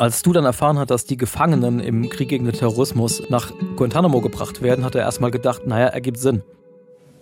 Als 0.01 0.23
du 0.23 0.33
dann 0.33 0.45
erfahren 0.45 0.79
hast, 0.79 0.91
dass 0.91 1.05
die 1.07 1.17
Gefangenen 1.17 1.81
im 1.81 2.09
Krieg 2.09 2.29
gegen 2.29 2.45
den 2.45 2.55
Terrorismus 2.55 3.21
nach 3.31 3.51
Guantanamo 3.77 4.21
gebracht 4.21 4.63
werden, 4.63 4.85
hat 4.85 4.95
er 4.95 5.03
erstmal 5.03 5.33
gedacht, 5.33 5.67
naja, 5.67 5.89
ergibt 5.89 6.19
Sinn. 6.19 6.43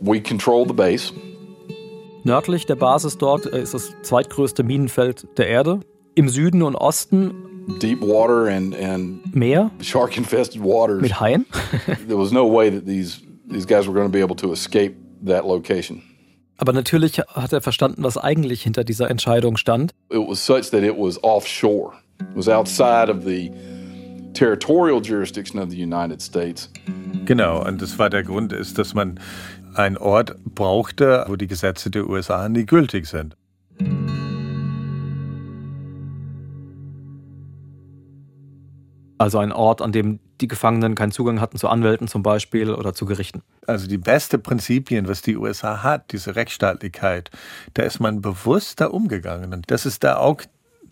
We 0.01 0.21
control 0.21 0.67
the 0.69 0.75
base. 0.75 1.15
Nördlich 2.27 2.67
der 2.67 2.75
Basis 2.75 3.19
dort 3.19 3.47
ist 3.47 3.73
das 3.73 3.95
zweitgrößte 4.03 4.65
Minenfeld 4.65 5.29
der 5.39 5.47
Erde. 5.47 5.79
Im 6.17 6.29
Süden 6.29 6.65
und 6.65 6.75
Osten 6.75 7.33
Deep 7.81 8.01
water 8.01 8.53
and, 8.53 8.77
and 8.83 9.33
Meer 9.33 9.71
shark 9.81 10.17
infested 10.17 10.61
waters. 10.61 11.01
mit 11.01 11.21
Haien. 11.21 11.47
There 12.09 12.19
was 12.19 12.33
no 12.33 12.53
way 12.53 12.69
that 12.69 12.85
these, 12.85 13.21
these 13.49 13.65
guys 13.65 13.87
were 13.87 13.95
going 13.95 14.09
to 14.09 14.13
be 14.13 14.21
able 14.21 14.35
to 14.39 14.53
escape 14.53 14.97
that 15.25 15.47
location. 15.47 16.03
Aber 16.57 16.73
natürlich 16.73 17.19
hat 17.19 17.53
er 17.53 17.61
verstanden, 17.61 18.03
was 18.03 18.19
eigentlich 18.19 18.65
hinter 18.65 18.83
dieser 18.83 19.09
Entscheidung 19.09 19.57
stand. 19.57 19.95
It 20.11 20.19
was 20.19 20.45
such 20.45 20.73
that 20.73 20.83
it 20.83 20.97
was 20.99 21.23
offshore. 21.23 21.93
It 22.19 22.37
was 22.37 22.49
outside 22.49 23.09
of 23.09 23.25
the 23.25 23.53
territorial 24.35 25.01
jurisdiction 25.01 25.61
of 25.61 25.71
the 25.71 25.81
United 25.81 26.21
States. 26.21 26.73
Genau, 27.27 27.65
und 27.67 27.83
das 27.83 27.99
war 27.99 28.09
der 28.09 28.23
Grund, 28.23 28.53
ist, 28.53 28.79
dass 28.79 28.95
man 28.95 29.19
einen 29.79 29.97
Ort 29.97 30.37
brauchte, 30.45 31.25
wo 31.29 31.37
die 31.37 31.47
Gesetze 31.47 31.91
der 31.91 32.09
USA 32.09 32.49
nie 32.49 32.67
gültig 32.67 33.07
sind. 33.07 33.37
Also 39.19 39.39
ein 39.39 39.53
Ort, 39.53 39.81
an 39.81 39.93
dem 39.93 40.21
die 40.41 40.49
Gefangenen 40.49 40.95
keinen 40.95 41.13
Zugang 41.13 41.41
hatten 41.41 41.57
zu 41.57 41.69
Anwälten 41.69 42.09
zum 42.09 42.23
Beispiel 42.23 42.71
oder 42.71 42.93
zu 42.93 43.07
Gerichten. 43.07 43.43
Also 43.67 43.87
die 43.87 43.99
beste 43.99 44.39
Prinzipien, 44.39 45.09
was 45.09 45.23
die 45.23 45.37
USA 45.37 45.83
hat, 45.83 46.13
diese 46.13 46.37
Rechtsstaatlichkeit, 46.37 47.31
da 47.75 47.83
ist 47.85 48.01
man 48.01 48.21
bewusster 48.21 48.93
umgegangen. 48.93 49.55
Und 49.55 49.71
das 49.71 49.87
ist 49.87 50.05
da 50.05 50.19
auch 50.19 50.43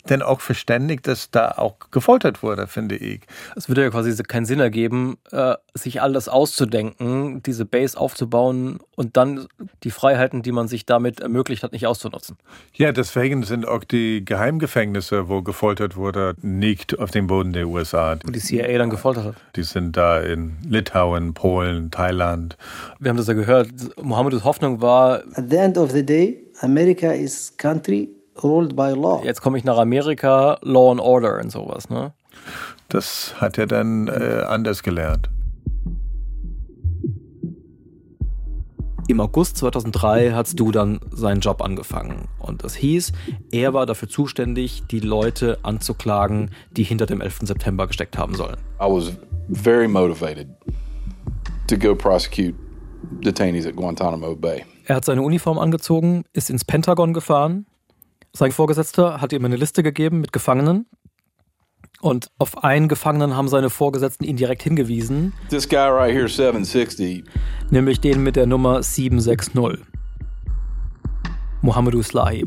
denn 0.09 0.21
auch 0.21 0.41
verständig, 0.41 1.03
dass 1.03 1.31
da 1.31 1.53
auch 1.57 1.75
gefoltert 1.91 2.43
wurde, 2.43 2.67
finde 2.67 2.95
ich. 2.95 3.21
Es 3.55 3.67
würde 3.67 3.83
ja 3.83 3.89
quasi 3.89 4.15
keinen 4.23 4.45
Sinn 4.45 4.59
ergeben, 4.59 5.17
äh, 5.31 5.55
sich 5.73 6.01
alles 6.01 6.29
auszudenken, 6.29 7.41
diese 7.43 7.65
Base 7.65 7.99
aufzubauen 7.99 8.79
und 8.95 9.17
dann 9.17 9.47
die 9.83 9.91
Freiheiten, 9.91 10.41
die 10.41 10.51
man 10.51 10.67
sich 10.67 10.85
damit 10.85 11.19
ermöglicht 11.19 11.63
hat, 11.63 11.71
nicht 11.73 11.87
auszunutzen. 11.87 12.37
Ja, 12.73 12.91
deswegen 12.91 13.43
sind 13.43 13.67
auch 13.67 13.83
die 13.83 14.23
Geheimgefängnisse, 14.23 15.27
wo 15.27 15.41
gefoltert 15.41 15.95
wurde, 15.95 16.35
nicht 16.41 16.97
auf 16.99 17.11
dem 17.11 17.27
Boden 17.27 17.53
der 17.53 17.67
USA. 17.67 18.17
Wo 18.23 18.31
die 18.31 18.39
CIA 18.39 18.77
dann 18.77 18.89
gefoltert 18.89 19.25
hat. 19.25 19.35
Die 19.55 19.63
sind 19.63 19.97
da 19.97 20.19
in 20.19 20.57
Litauen, 20.67 21.33
Polen, 21.33 21.91
Thailand. 21.91 22.57
Wir 22.99 23.09
haben 23.09 23.17
das 23.17 23.27
ja 23.27 23.33
gehört. 23.33 23.69
Mohammeds 24.01 24.43
Hoffnung 24.43 24.81
war. 24.81 25.23
At 25.33 25.49
the 25.49 25.57
end 25.57 25.77
of 25.77 25.91
the 25.91 26.05
day, 26.05 26.43
America 26.61 27.11
is 27.11 27.55
country 27.57 28.09
ruled 28.43 28.75
by 28.75 28.93
law. 28.93 29.21
Jetzt 29.23 29.41
komme 29.41 29.57
ich 29.57 29.63
nach 29.63 29.77
Amerika, 29.77 30.57
Law 30.61 30.91
and 30.91 31.01
Order 31.01 31.39
und 31.41 31.51
sowas, 31.51 31.89
ne? 31.89 32.13
Das 32.89 33.35
hat 33.39 33.57
er 33.57 33.67
dann 33.67 34.07
äh, 34.07 34.43
anders 34.47 34.83
gelernt. 34.83 35.29
Im 39.07 39.19
August 39.19 39.57
2003 39.57 40.31
hast 40.31 40.59
du 40.59 40.71
dann 40.71 40.99
seinen 41.11 41.39
Job 41.39 41.61
angefangen. 41.61 42.27
Und 42.39 42.63
das 42.63 42.73
hieß, 42.73 43.11
er 43.51 43.73
war 43.75 43.85
dafür 43.85 44.09
zuständig, 44.09 44.83
die 44.89 44.99
Leute 44.99 45.59
anzuklagen, 45.61 46.49
die 46.71 46.83
hinter 46.83 47.05
dem 47.05 47.21
11. 47.21 47.41
September 47.43 47.85
gesteckt 47.85 48.17
haben 48.17 48.33
sollen. 48.33 48.57
I 48.81 48.85
was 48.85 49.13
very 49.49 49.87
motivated 49.87 50.47
to 51.67 51.77
go 51.77 51.93
prosecute 51.93 52.55
detainees 53.23 53.67
at 53.67 53.75
Guantanamo 53.75 54.35
Bay. 54.35 54.65
Er 54.85 54.95
hat 54.95 55.05
seine 55.05 55.21
Uniform 55.21 55.59
angezogen, 55.59 56.23
ist 56.33 56.49
ins 56.49 56.65
Pentagon 56.65 57.13
gefahren. 57.13 57.67
Sein 58.35 58.51
Vorgesetzter 58.51 59.21
hat 59.21 59.31
ihm 59.31 59.45
eine 59.45 59.55
Liste 59.55 59.81
gegeben 59.81 60.19
mit 60.19 60.33
Gefangenen. 60.33 60.87
Und 62.01 62.29
auf 62.37 62.65
einen 62.65 62.89
Gefangenen 62.89 63.35
haben 63.37 63.47
seine 63.47 63.69
Vorgesetzten 63.69 64.25
ihn 64.25 64.35
direkt 64.35 64.61
hingewiesen. 64.61 65.31
This 65.49 65.69
guy 65.69 65.87
right 65.87 66.13
here, 66.13 66.27
760, 66.27 67.23
Nämlich 67.69 68.01
den 68.01 68.23
mit 68.23 68.35
der 68.35 68.45
Nummer 68.45 68.83
760. 68.83 69.79
Mohamedou 71.61 72.03
Slahi. 72.03 72.45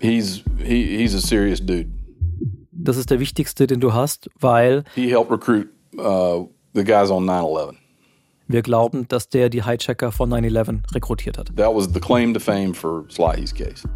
he's 0.00 0.42
he, 0.58 0.98
he's 0.98 1.14
a 1.14 1.20
serious 1.20 1.60
dude. 1.64 1.88
Das 2.72 2.96
ist 2.96 3.10
der 3.10 3.20
wichtigste, 3.20 3.68
den 3.68 3.78
du 3.78 3.92
hast, 3.92 4.28
weil 4.40 4.82
He 4.96 5.08
helped 5.08 5.30
recruit 5.30 5.68
uh, 5.98 6.48
the 6.74 6.82
guys 6.82 7.10
on 7.10 7.24
9/11. 7.24 7.76
wir 8.48 8.62
glauben, 8.62 9.06
dass 9.06 9.28
der 9.28 9.48
die 9.48 9.64
Hijacker 9.64 10.10
von 10.10 10.28
9-11 10.30 10.92
rekrutiert 10.92 11.38
hat. 11.38 11.54
That 11.56 11.72
was 11.72 11.88
the 11.94 12.00
claim 12.00 12.34
to 12.34 12.40
fame 12.40 12.74
for 12.74 13.04
Slahy's 13.08 13.54
case. 13.54 13.88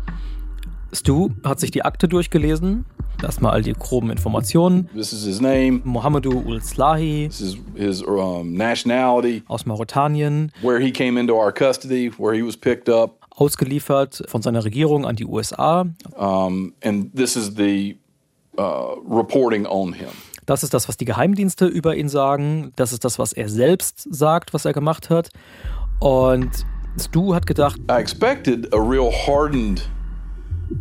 Stu 0.92 1.30
hat 1.44 1.60
sich 1.60 1.70
die 1.70 1.84
Akte 1.84 2.08
durchgelesen, 2.08 2.84
erstmal 3.22 3.52
all 3.52 3.62
die 3.62 3.72
groben 3.72 4.10
Informationen. 4.10 4.88
This 4.94 5.12
is 5.12 5.24
his 5.24 5.40
name. 5.40 5.80
Mohamedou 5.84 6.44
Ul 6.46 6.62
Slahi 6.62 7.28
This 7.28 7.40
is 7.40 7.56
his 7.76 8.02
um, 8.02 8.54
nationality, 8.54 9.42
aus 9.48 9.66
Mauretanien, 9.66 10.50
where 10.62 10.78
he 10.80 10.90
came 10.90 11.18
into 11.20 11.34
our 11.34 11.52
custody, 11.52 12.10
where 12.18 12.34
he 12.34 12.42
was 12.42 12.56
picked 12.56 12.88
up, 12.88 13.18
ausgeliefert 13.36 14.24
von 14.28 14.42
seiner 14.42 14.64
Regierung 14.64 15.04
an 15.06 15.16
die 15.16 15.26
USA. 15.26 15.86
um, 16.16 16.72
and 16.82 17.14
this 17.14 17.36
is 17.36 17.56
the 17.56 17.96
uh, 18.58 18.94
reporting 19.08 19.66
on 19.66 19.92
him. 19.92 20.08
Das 20.46 20.62
ist 20.62 20.72
das, 20.72 20.86
was 20.88 20.96
die 20.96 21.04
Geheimdienste 21.04 21.66
über 21.66 21.96
ihn 21.96 22.08
sagen. 22.08 22.72
Das 22.76 22.92
ist 22.92 23.04
das, 23.04 23.18
was 23.18 23.32
er 23.32 23.48
selbst 23.48 24.06
sagt, 24.14 24.54
was 24.54 24.64
er 24.64 24.72
gemacht 24.72 25.10
hat. 25.10 25.30
Und 25.98 26.48
Stu 27.00 27.34
hat 27.34 27.46
gedacht, 27.46 27.80
I 27.90 27.94
expected 27.98 28.72
a 28.72 28.78
real 28.78 29.10
hardened, 29.10 29.90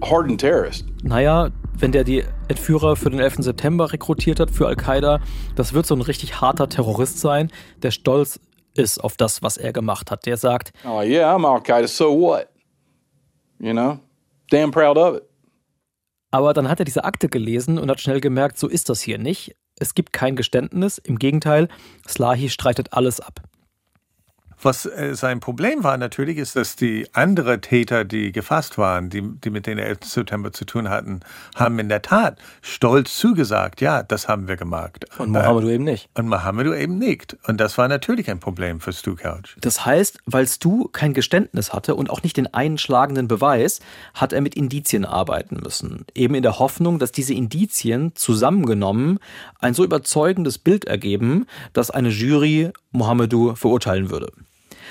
hardened 0.04 0.40
terrorist. 0.42 0.86
naja, 1.04 1.50
wenn 1.78 1.92
der 1.92 2.04
die 2.04 2.24
Entführer 2.48 2.96
für 2.96 3.10
den 3.10 3.20
11. 3.20 3.38
September 3.40 3.92
rekrutiert 3.92 4.40
hat, 4.40 4.50
für 4.50 4.68
Al-Qaida, 4.68 5.20
das 5.56 5.74
wird 5.74 5.86
so 5.86 5.94
ein 5.96 6.02
richtig 6.02 6.40
harter 6.40 6.70
Terrorist 6.70 7.20
sein, 7.20 7.52
der 7.84 7.92
stolz 7.92 8.40
ist 8.76 9.04
auf 9.04 9.18
das, 9.18 9.42
was 9.44 9.58
er 9.58 9.74
gemacht 9.74 10.10
hat. 10.12 10.26
Der 10.26 10.38
sagt, 10.38 10.72
Oh 10.86 11.02
yeah, 11.02 11.36
I'm 11.36 11.46
Al 11.46 11.62
Qaeda. 11.62 11.88
So 11.88 12.18
what? 12.20 12.48
You 13.60 13.72
know, 13.74 14.00
damn 14.50 14.72
proud 14.72 14.98
of 14.98 15.18
it. 15.18 15.24
aber 16.32 16.54
dann 16.54 16.68
hat 16.70 16.80
er 16.80 16.86
diese 16.86 17.04
Akte 17.06 17.30
gelesen 17.30 17.78
und 17.78 17.90
hat 17.90 18.02
schnell 18.02 18.20
gemerkt, 18.22 18.58
so 18.58 18.68
ist 18.68 18.90
das 18.90 19.02
hier 19.02 19.18
nicht. 19.18 19.56
Es 19.78 19.94
gibt 19.96 20.12
kein 20.14 20.36
Geständnis. 20.36 20.98
Im 20.98 21.20
Gegenteil, 21.20 21.68
Slahi 22.08 22.50
streitet 22.50 22.94
alles 22.94 23.20
ab. 23.20 23.42
Was 24.62 24.86
äh, 24.86 25.16
sein 25.16 25.40
Problem 25.40 25.84
war 25.84 25.98
natürlich, 25.98 26.38
ist, 26.38 26.56
dass 26.56 26.76
die 26.76 27.08
anderen 27.14 27.62
Täter, 27.62 28.06
die 28.06 28.32
gefasst 28.32 28.78
waren, 28.78 29.10
die, 29.10 29.22
die 29.22 29.50
mit 29.50 29.68
den 29.68 29.78
11. 29.78 30.00
September 30.04 30.52
zu 30.52 30.66
tun 30.66 30.90
hatten, 30.90 31.20
haben 31.56 31.80
in 31.80 31.90
der 31.90 32.02
Tat 32.02 32.40
stolz 32.62 33.18
zugesagt, 33.18 33.82
ja, 33.82 34.04
das 34.04 34.28
haben 34.28 34.48
wir 34.48 34.56
gemacht. 34.56 35.06
Und 35.18 35.32
Mohamedou 35.32 35.70
eben 35.70 35.84
nicht. 35.84 36.10
Und 36.14 36.28
Mohamedou 36.28 36.74
eben 36.74 36.98
nicht. 36.98 37.38
Und 37.48 37.60
das 37.60 37.78
war 37.78 37.88
natürlich 37.88 38.30
ein 38.30 38.40
Problem 38.40 38.80
für 38.80 38.94
Stu 38.94 39.16
Couch. 39.16 39.56
Das 39.62 39.86
heißt, 39.86 40.20
weil 40.26 40.48
Stu 40.48 40.88
kein 40.88 41.14
Geständnis 41.14 41.74
hatte 41.74 41.96
und 41.96 42.10
auch 42.10 42.24
nicht 42.24 42.38
den 42.38 42.54
einschlagenden 42.54 43.28
Beweis, 43.28 43.80
hat 44.14 44.34
er 44.34 44.42
mit 44.42 44.56
Indizien 44.56 45.06
arbeiten 45.06 45.60
müssen. 45.62 46.06
Eben 46.16 46.36
in 46.36 46.44
der 46.44 46.60
Hoffnung, 46.60 47.00
dass 47.00 47.12
diese 47.12 47.34
Indizien 47.34 48.14
zusammengenommen 48.16 49.20
ein 49.60 49.74
so 49.74 49.84
überzeugendes 49.84 50.58
Bild 50.58 50.86
ergeben, 50.86 51.46
dass 51.74 51.92
eine 51.92 52.10
Jury 52.10 52.72
Mohamedou 52.92 53.56
verurteilen 53.56 54.10
würde. 54.10 54.32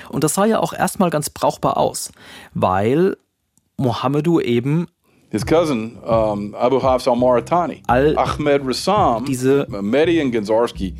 Und 0.09 0.23
das 0.23 0.33
sah 0.35 0.45
ja 0.45 0.59
auch 0.59 0.73
erstmal 0.73 1.09
ganz 1.09 1.29
brauchbar 1.29 1.77
aus, 1.77 2.11
weil 2.53 3.17
Mohamedou 3.77 4.39
eben 4.39 4.87
His 5.31 5.45
cousin, 5.45 5.97
um, 6.05 6.55
Abu 6.55 6.81
Hafs 6.81 7.07
al 7.07 7.15
Mauritani, 7.15 7.81
Al- 7.87 8.17
Ahmed 8.17 8.61
Rassam, 8.65 9.25
diese 9.25 9.65
Mehdi 9.69 10.21
and 10.21 10.33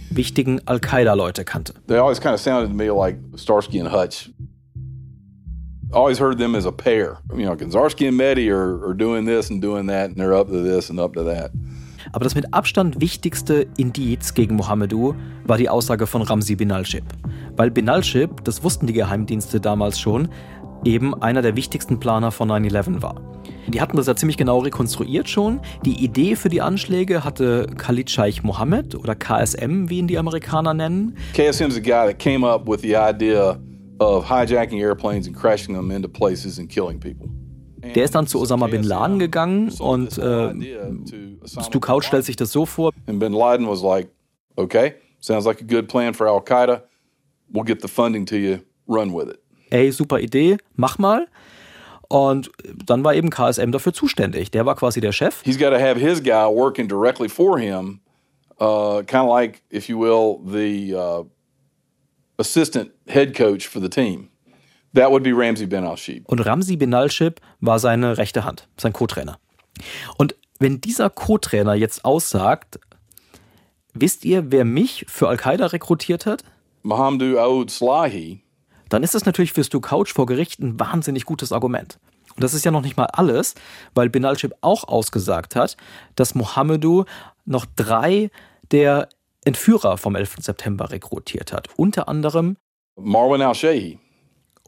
wichtigen 0.10 0.60
Al-Qaida-Leute 0.66 1.46
kannte. 1.46 1.74
they 1.88 1.98
always 1.98 2.20
kind 2.20 2.34
of 2.34 2.42
sounded 2.42 2.68
to 2.70 2.76
me 2.76 2.90
like 2.90 3.18
Starsky 3.38 3.80
and 3.80 3.90
Hutch. 3.90 4.30
Always 5.94 6.20
heard 6.20 6.38
them 6.38 6.56
as 6.56 6.66
a 6.66 6.72
pair. 6.72 7.20
You 7.34 7.46
know, 7.46 7.56
Gonzarski 7.56 8.08
and 8.10 8.20
Mehdi 8.20 8.50
are, 8.50 8.84
are 8.90 8.94
doing 8.94 9.26
this 9.26 9.50
and 9.50 9.62
doing 9.62 9.88
that, 9.88 10.10
and 10.10 10.18
they're 10.18 10.34
up 10.34 10.48
to 10.48 10.62
this 10.62 10.90
and 10.90 11.00
up 11.00 11.14
to 11.14 11.24
that. 11.24 11.52
Aber 12.12 12.24
das 12.24 12.36
mit 12.36 12.54
Abstand 12.54 13.02
wichtigste 13.02 13.68
Indiz 13.78 14.34
gegen 14.34 14.56
Mohamedou 14.56 15.16
war 15.46 15.58
die 15.58 15.70
Aussage 15.70 16.08
von 16.08 16.22
Ramsi 16.22 16.56
Binalship. 16.56 17.04
Weil 17.56 17.72
Binalship, 17.72 18.44
das 18.44 18.64
wussten 18.64 18.88
die 18.88 18.94
Geheimdienste 18.94 19.60
damals 19.60 20.00
schon, 20.00 20.30
eben 20.84 21.20
einer 21.22 21.42
der 21.42 21.56
wichtigsten 21.56 22.00
Planer 22.00 22.32
von 22.32 22.50
9-11 22.50 23.02
war. 23.02 23.22
Die 23.68 23.82
hatten 23.82 23.98
das 23.98 24.08
ja 24.08 24.16
ziemlich 24.16 24.38
genau 24.38 24.60
rekonstruiert 24.60 25.28
schon. 25.28 25.60
Die 25.84 26.04
Idee 26.04 26.36
für 26.36 26.50
die 26.50 26.62
Anschläge 26.62 27.24
hatte 27.24 27.68
Khalid 27.78 28.12
Scheich 28.12 28.44
Mohammed 28.44 28.96
oder 28.96 29.16
KSM, 29.16 29.90
wie 29.90 29.98
ihn 30.00 30.08
die 30.08 30.18
Amerikaner 30.18 30.74
nennen. 30.74 31.16
KSM's 31.34 31.74
the 31.74 31.82
guy 31.82 32.08
that 32.08 32.20
came 32.20 32.46
up 32.48 32.68
with 32.68 32.82
the 32.82 32.96
idea 32.96 33.60
of 34.00 34.30
hijacking 34.30 34.80
airplanes 34.80 35.28
and 35.28 35.36
crashing 35.36 35.76
them 35.76 35.90
into 35.90 36.08
places 36.08 36.60
and 36.60 36.70
killing 36.70 37.00
people. 37.00 37.28
Der 37.94 38.04
ist 38.04 38.16
dann 38.16 38.28
zu 38.28 38.40
Osama 38.40 38.68
Bin 38.68 38.84
Laden 38.84 39.20
gegangen 39.20 39.72
und 39.80 40.18
äh, 40.18 40.54
Stu 41.46 41.80
Couch 41.80 42.06
stellt 42.06 42.26
sich 42.26 42.36
das 42.36 42.52
so 42.52 42.66
vor. 42.66 42.92
And 43.08 43.20
Bin 43.20 43.34
Laden 43.34 43.68
was 43.68 43.82
like, 43.82 44.10
okay, 44.56 44.96
sounds 45.20 45.46
like 45.46 45.62
a 45.62 45.66
good 45.66 45.88
plan 45.88 46.14
for 46.14 46.28
Al 46.28 46.42
Qaeda. 46.42 46.84
We'll 47.52 47.66
get 47.66 47.82
the 47.82 47.88
funding 47.88 48.26
to 48.28 48.36
you. 48.36 48.60
Run 48.88 49.14
with 49.14 49.30
it. 49.30 49.40
Ey, 49.72 49.92
super 49.92 50.20
Idee, 50.20 50.58
mach 50.76 50.98
mal. 50.98 51.28
Und 52.08 52.52
dann 52.86 53.04
war 53.04 53.16
eben 53.16 53.30
KSM 53.30 53.72
dafür 53.72 53.94
zuständig. 53.94 54.52
Der 54.52 54.66
war 54.66 54.76
quasi 54.76 55.02
der 55.02 55.12
Chef. 55.12 55.42
He's 55.44 55.58
got 55.58 55.72
to 55.72 55.80
have 55.80 56.00
his 56.00 56.22
guy 56.22 56.46
working 56.48 56.88
directly 56.88 57.28
for 57.28 57.58
him, 57.58 58.00
uh, 58.60 59.02
kind 59.04 59.24
of 59.24 59.30
like, 59.30 59.62
if 59.72 59.90
you 59.90 60.00
will, 60.00 60.40
the 60.46 60.94
uh, 60.96 61.24
assistant 62.38 62.92
head 63.08 63.36
coach 63.36 63.68
for 63.68 63.82
the 63.82 63.90
team. 63.90 64.30
That 64.96 65.12
would 65.12 65.24
be 65.24 65.32
Ramsey 65.34 65.68
Ben 65.68 65.84
Al-Shib. 65.84 66.28
Und 66.28 66.46
Ramsi 66.46 66.78
Benalshib 66.78 67.42
war 67.60 67.80
seine 67.80 68.18
rechte 68.18 68.46
Hand, 68.46 68.68
sein 68.78 68.94
Co-Trainer. 68.94 69.38
Und 70.18 70.36
wenn 70.60 70.80
dieser 70.80 71.10
Co-Trainer 71.10 71.74
jetzt 71.74 72.06
aussagt, 72.06 72.80
wisst 73.94 74.24
ihr, 74.24 74.52
wer 74.52 74.64
mich 74.64 75.06
für 75.10 75.28
Al-Qaida 75.28 75.68
rekrutiert 75.68 76.26
hat? 76.26 76.44
Mohamedou 76.84 77.38
Aoud 77.38 77.72
Slahi. 77.72 78.42
Dann 78.88 79.04
ist 79.04 79.16
das 79.16 79.26
natürlich 79.26 79.52
für 79.52 79.64
Stu 79.66 79.82
Couch 79.82 80.14
vor 80.14 80.28
Gericht 80.28 80.60
ein 80.60 80.80
wahnsinnig 80.80 81.26
gutes 81.26 81.52
Argument. 81.52 82.00
Und 82.36 82.44
das 82.44 82.54
ist 82.54 82.64
ja 82.64 82.72
noch 82.72 82.82
nicht 82.82 82.96
mal 82.96 83.08
alles, 83.08 83.56
weil 83.96 84.10
Benalshib 84.10 84.54
auch 84.62 84.88
ausgesagt 84.88 85.56
hat, 85.56 85.76
dass 86.16 86.36
Mohamedou 86.36 87.04
noch 87.46 87.66
drei 87.76 88.30
der 88.72 89.10
Entführer 89.44 89.98
vom 89.98 90.16
11. 90.16 90.38
September 90.40 90.90
rekrutiert 90.92 91.52
hat. 91.52 91.68
Unter 91.76 92.08
anderem 92.08 92.56
Marwan 92.98 93.42
Al-Shehi. 93.42 94.00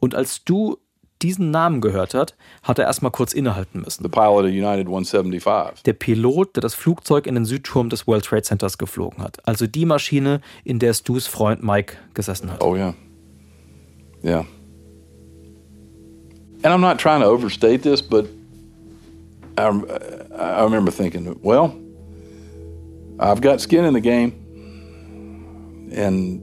Und 0.00 0.14
als 0.14 0.44
du 0.44 0.78
diesen 1.22 1.50
Namen 1.50 1.80
gehört 1.80 2.14
hat, 2.14 2.36
hat 2.62 2.78
er 2.78 2.84
erstmal 2.84 3.10
kurz 3.10 3.32
innehalten 3.32 3.80
müssen. 3.80 4.02
The 4.04 4.08
pilot 4.08 4.44
of 4.44 4.50
United 4.50 4.86
175. 4.86 5.82
Der 5.82 5.92
Pilot, 5.92 6.54
der 6.56 6.60
das 6.60 6.74
Flugzeug 6.74 7.26
in 7.26 7.34
den 7.34 7.44
Südturm 7.44 7.88
des 7.88 8.06
World 8.06 8.24
Trade 8.24 8.42
Centers 8.42 8.78
geflogen 8.78 9.22
hat. 9.22 9.38
Also 9.46 9.66
die 9.66 9.84
Maschine, 9.84 10.40
in 10.64 10.78
der 10.78 10.94
Stu's 10.94 11.26
Freund 11.26 11.62
Mike 11.62 11.96
gesessen 12.14 12.52
hat. 12.52 12.62
Oh 12.62 12.76
yeah. 12.76 12.94
Yeah. 14.22 14.44
And 16.62 16.74
I'm 16.74 16.80
not 16.80 16.98
trying 16.98 17.20
to 17.20 17.28
overstate 17.28 17.82
this, 17.82 18.02
but 18.02 18.26
I, 19.56 19.70
I 20.36 20.62
remember 20.62 20.90
thinking, 20.90 21.36
well, 21.42 21.72
I've 23.18 23.40
got 23.40 23.60
skin 23.60 23.84
in 23.84 23.94
the 23.94 24.00
game. 24.00 24.32
And 25.92 26.42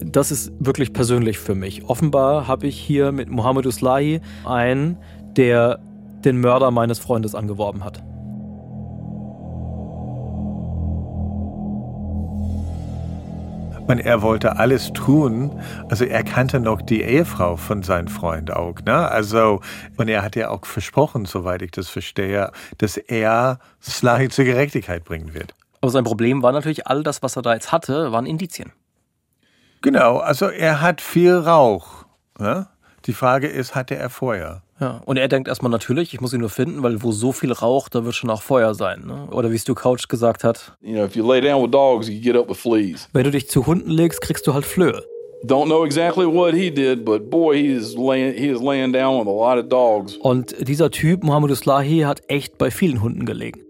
das 0.00 0.30
ist 0.30 0.52
wirklich 0.58 0.92
persönlich 0.92 1.38
für 1.38 1.54
mich. 1.54 1.84
Offenbar 1.84 2.48
habe 2.48 2.66
ich 2.66 2.78
hier 2.78 3.12
mit 3.12 3.28
Mohammed 3.28 3.66
Uslahi 3.66 4.20
einen, 4.44 4.96
der 5.36 5.78
den 6.24 6.40
Mörder 6.40 6.70
meines 6.70 6.98
Freundes 6.98 7.34
angeworben 7.34 7.84
hat. 7.84 8.02
Und 13.86 13.98
er 13.98 14.22
wollte 14.22 14.56
alles 14.56 14.94
tun. 14.94 15.60
Also 15.90 16.06
er 16.06 16.24
kannte 16.24 16.58
noch 16.58 16.80
die 16.80 17.02
Ehefrau 17.02 17.56
von 17.56 17.82
seinem 17.82 18.08
Freund 18.08 18.50
auch. 18.50 18.80
Ne? 18.86 18.96
Also, 18.96 19.60
und 19.98 20.08
er 20.08 20.22
hat 20.22 20.36
ja 20.36 20.48
auch 20.48 20.64
versprochen, 20.64 21.26
soweit 21.26 21.60
ich 21.60 21.70
das 21.70 21.90
verstehe, 21.90 22.50
dass 22.78 22.96
er 22.96 23.58
Slahi 23.82 24.30
zur 24.30 24.46
Gerechtigkeit 24.46 25.04
bringen 25.04 25.34
wird. 25.34 25.54
Aber 25.82 25.90
sein 25.90 26.04
Problem 26.04 26.42
war 26.42 26.52
natürlich, 26.52 26.86
all 26.86 27.02
das, 27.02 27.22
was 27.22 27.36
er 27.36 27.42
da 27.42 27.52
jetzt 27.52 27.72
hatte, 27.72 28.10
waren 28.10 28.24
Indizien. 28.24 28.72
Genau, 29.84 30.16
also 30.16 30.46
er 30.46 30.80
hat 30.80 31.02
viel 31.02 31.34
Rauch. 31.34 32.06
Ne? 32.38 32.66
Die 33.04 33.12
Frage 33.12 33.48
ist, 33.48 33.74
hatte 33.74 33.94
er 33.94 34.08
Feuer? 34.08 34.62
Ja, 34.80 35.02
und 35.04 35.18
er 35.18 35.28
denkt 35.28 35.46
erstmal 35.46 35.70
natürlich, 35.70 36.14
ich 36.14 36.22
muss 36.22 36.32
ihn 36.32 36.40
nur 36.40 36.48
finden, 36.48 36.82
weil 36.82 37.02
wo 37.02 37.12
so 37.12 37.32
viel 37.32 37.52
Rauch, 37.52 37.90
da 37.90 38.02
wird 38.06 38.14
schon 38.14 38.30
auch 38.30 38.40
Feuer 38.40 38.74
sein. 38.74 39.02
Ne? 39.06 39.28
Oder 39.30 39.52
wie 39.52 39.58
Stu 39.58 39.74
Couch 39.74 40.08
gesagt 40.08 40.42
hat, 40.42 40.72
you 40.80 40.94
know, 40.94 41.04
if 41.04 41.14
you 41.14 41.30
lay 41.30 41.42
down 41.42 41.62
with 41.62 41.70
dogs, 41.70 42.08
you 42.08 42.18
get 42.18 42.34
up 42.34 42.48
with 42.48 42.56
fleas. 42.56 43.10
wenn 43.12 43.24
du 43.24 43.30
dich 43.30 43.50
zu 43.50 43.66
Hunden 43.66 43.90
legst, 43.90 44.22
kriegst 44.22 44.46
du 44.46 44.54
halt 44.54 44.64
Flöhe. 44.64 45.04
Don't 45.44 45.66
know 45.66 45.84
exactly 45.84 46.24
what 46.24 46.54
he 46.54 46.70
did, 46.70 47.04
but 47.04 47.28
boy, 47.28 47.54
he 47.54 47.74
is 47.74 47.94
laying, 47.94 48.32
he 48.32 48.48
is 48.48 48.62
laying 48.62 48.90
down 48.90 49.20
with 49.20 49.28
a 49.28 49.30
lot 49.30 49.62
of 49.62 49.68
dogs. 49.68 50.16
Und 50.16 50.56
dieser 50.66 50.90
Typ, 50.90 51.22
Mohammed 51.22 51.50
Uslahi, 51.50 52.00
hat 52.00 52.22
echt 52.28 52.56
bei 52.56 52.70
vielen 52.70 53.02
Hunden 53.02 53.26
gelegen. 53.26 53.60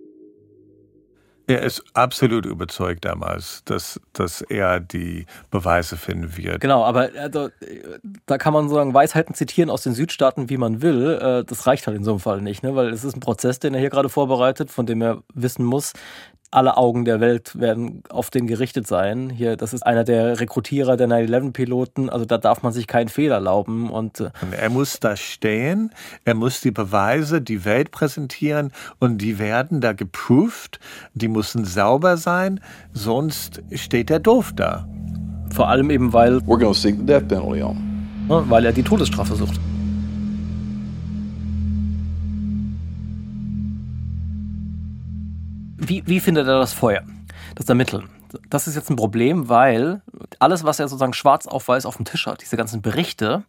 Er 1.46 1.62
ist 1.62 1.82
absolut 1.92 2.46
überzeugt 2.46 3.04
damals, 3.04 3.62
dass, 3.64 4.00
dass 4.14 4.40
er 4.40 4.80
die 4.80 5.26
Beweise 5.50 5.96
finden 5.98 6.36
wird. 6.38 6.60
Genau, 6.60 6.84
aber 6.84 7.10
also, 7.18 7.50
da 8.24 8.38
kann 8.38 8.54
man 8.54 8.70
sagen, 8.70 8.94
Weisheiten 8.94 9.34
zitieren 9.34 9.68
aus 9.68 9.82
den 9.82 9.92
Südstaaten, 9.92 10.48
wie 10.48 10.56
man 10.56 10.80
will. 10.80 11.18
Äh, 11.20 11.44
das 11.44 11.66
reicht 11.66 11.86
halt 11.86 11.98
in 11.98 12.04
so 12.04 12.12
einem 12.12 12.20
Fall 12.20 12.40
nicht, 12.40 12.62
ne? 12.62 12.74
weil 12.74 12.88
es 12.88 13.04
ist 13.04 13.14
ein 13.14 13.20
Prozess, 13.20 13.58
den 13.58 13.74
er 13.74 13.80
hier 13.80 13.90
gerade 13.90 14.08
vorbereitet, 14.08 14.70
von 14.70 14.86
dem 14.86 15.02
er 15.02 15.22
wissen 15.34 15.64
muss, 15.66 15.92
alle 16.54 16.76
Augen 16.76 17.04
der 17.04 17.20
Welt 17.20 17.58
werden 17.58 18.02
auf 18.08 18.30
den 18.30 18.46
gerichtet 18.46 18.86
sein. 18.86 19.30
Hier, 19.30 19.56
das 19.56 19.72
ist 19.74 19.84
einer 19.84 20.04
der 20.04 20.40
Rekrutierer 20.40 20.96
der 20.96 21.08
9-11-Piloten, 21.08 22.08
also 22.08 22.24
da 22.24 22.38
darf 22.38 22.62
man 22.62 22.72
sich 22.72 22.86
keinen 22.86 23.08
Fehler 23.08 23.36
erlauben. 23.36 23.90
Und, 23.90 24.20
und 24.20 24.52
er 24.52 24.70
muss 24.70 25.00
da 25.00 25.16
stehen, 25.16 25.90
er 26.24 26.34
muss 26.34 26.60
die 26.60 26.70
Beweise 26.70 27.42
die 27.42 27.64
Welt 27.64 27.90
präsentieren 27.90 28.72
und 29.00 29.18
die 29.18 29.38
werden 29.38 29.80
da 29.80 29.92
geprüft, 29.92 30.78
die 31.14 31.28
müssen 31.28 31.64
sauber 31.64 32.16
sein, 32.16 32.60
sonst 32.92 33.62
steht 33.72 34.10
er 34.10 34.20
doof 34.20 34.52
da. 34.54 34.86
Vor 35.52 35.68
allem 35.68 35.90
eben, 35.90 36.12
weil. 36.12 36.36
We're 36.38 36.58
gonna 36.58 36.74
seek 36.74 36.96
the 36.98 37.06
death 37.06 37.28
penalty 37.28 37.62
on. 37.62 37.76
Weil 38.28 38.64
er 38.64 38.72
die 38.72 38.82
Todesstrafe 38.82 39.34
sucht. 39.34 39.60
Wie, 45.86 46.02
wie 46.06 46.20
findet 46.20 46.46
er 46.46 46.58
das 46.58 46.72
Feuer? 46.72 47.02
Das 47.54 47.68
Ermitteln. 47.68 48.08
Das 48.50 48.66
ist 48.66 48.74
jetzt 48.74 48.90
ein 48.90 48.96
Problem, 48.96 49.48
weil 49.48 50.02
alles, 50.38 50.64
was 50.64 50.80
er 50.80 50.88
sozusagen 50.88 51.12
schwarz 51.12 51.46
auf 51.46 51.68
weiß 51.68 51.86
auf 51.86 51.96
dem 51.96 52.04
Tisch 52.04 52.26
hat, 52.26 52.40
diese 52.42 52.56
ganzen 52.56 52.82
Berichte, 52.82 53.44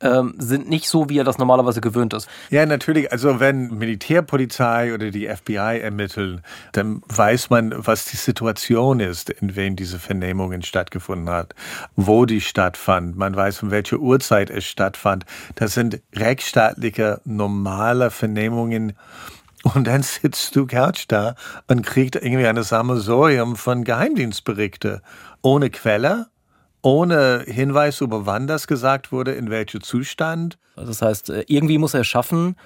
ähm, 0.00 0.34
sind 0.38 0.68
nicht 0.68 0.88
so, 0.88 1.08
wie 1.08 1.18
er 1.18 1.24
das 1.24 1.38
normalerweise 1.38 1.80
gewöhnt 1.80 2.14
ist. 2.14 2.28
Ja, 2.50 2.64
natürlich. 2.64 3.12
Also 3.12 3.40
wenn 3.40 3.76
Militärpolizei 3.76 4.94
oder 4.94 5.10
die 5.10 5.28
FBI 5.28 5.80
ermitteln, 5.80 6.42
dann 6.72 7.02
weiß 7.08 7.50
man, 7.50 7.74
was 7.76 8.06
die 8.06 8.16
Situation 8.16 9.00
ist, 9.00 9.30
in 9.30 9.56
wem 9.56 9.76
diese 9.76 9.98
Vernehmungen 9.98 10.62
stattgefunden 10.62 11.28
hat, 11.28 11.54
wo 11.96 12.24
die 12.24 12.40
stattfand. 12.40 13.16
Man 13.16 13.36
weiß, 13.36 13.62
um 13.62 13.70
welche 13.70 13.98
Uhrzeit 13.98 14.48
es 14.50 14.64
stattfand. 14.64 15.26
Das 15.54 15.74
sind 15.74 16.00
rechtsstaatliche, 16.14 17.20
normale 17.24 18.10
Vernehmungen. 18.10 18.94
Und 19.62 19.86
dann 19.86 20.02
sitzt 20.02 20.56
du 20.56 20.66
Couch 20.66 21.04
da 21.08 21.34
und 21.68 21.84
kriegt 21.84 22.16
irgendwie 22.16 22.46
eine 22.46 22.62
Sammelsurium 22.62 23.56
von 23.56 23.84
Geheimdienstberichte. 23.84 25.02
Ohne 25.42 25.70
Quelle, 25.70 26.28
ohne 26.82 27.44
Hinweis 27.46 28.00
über 28.00 28.24
wann 28.26 28.46
das 28.46 28.66
gesagt 28.66 29.12
wurde, 29.12 29.32
in 29.32 29.50
welchem 29.50 29.82
Zustand. 29.82 30.58
Das 30.76 31.02
heißt, 31.02 31.30
irgendwie 31.46 31.78
muss 31.78 31.94
er 31.94 32.04
schaffen, 32.04 32.56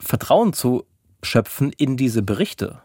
Vertrauen 0.00 0.52
zu 0.52 0.84
schöpfen 1.22 1.72
in 1.72 1.96
diese 1.96 2.22
Berichte. 2.22 2.80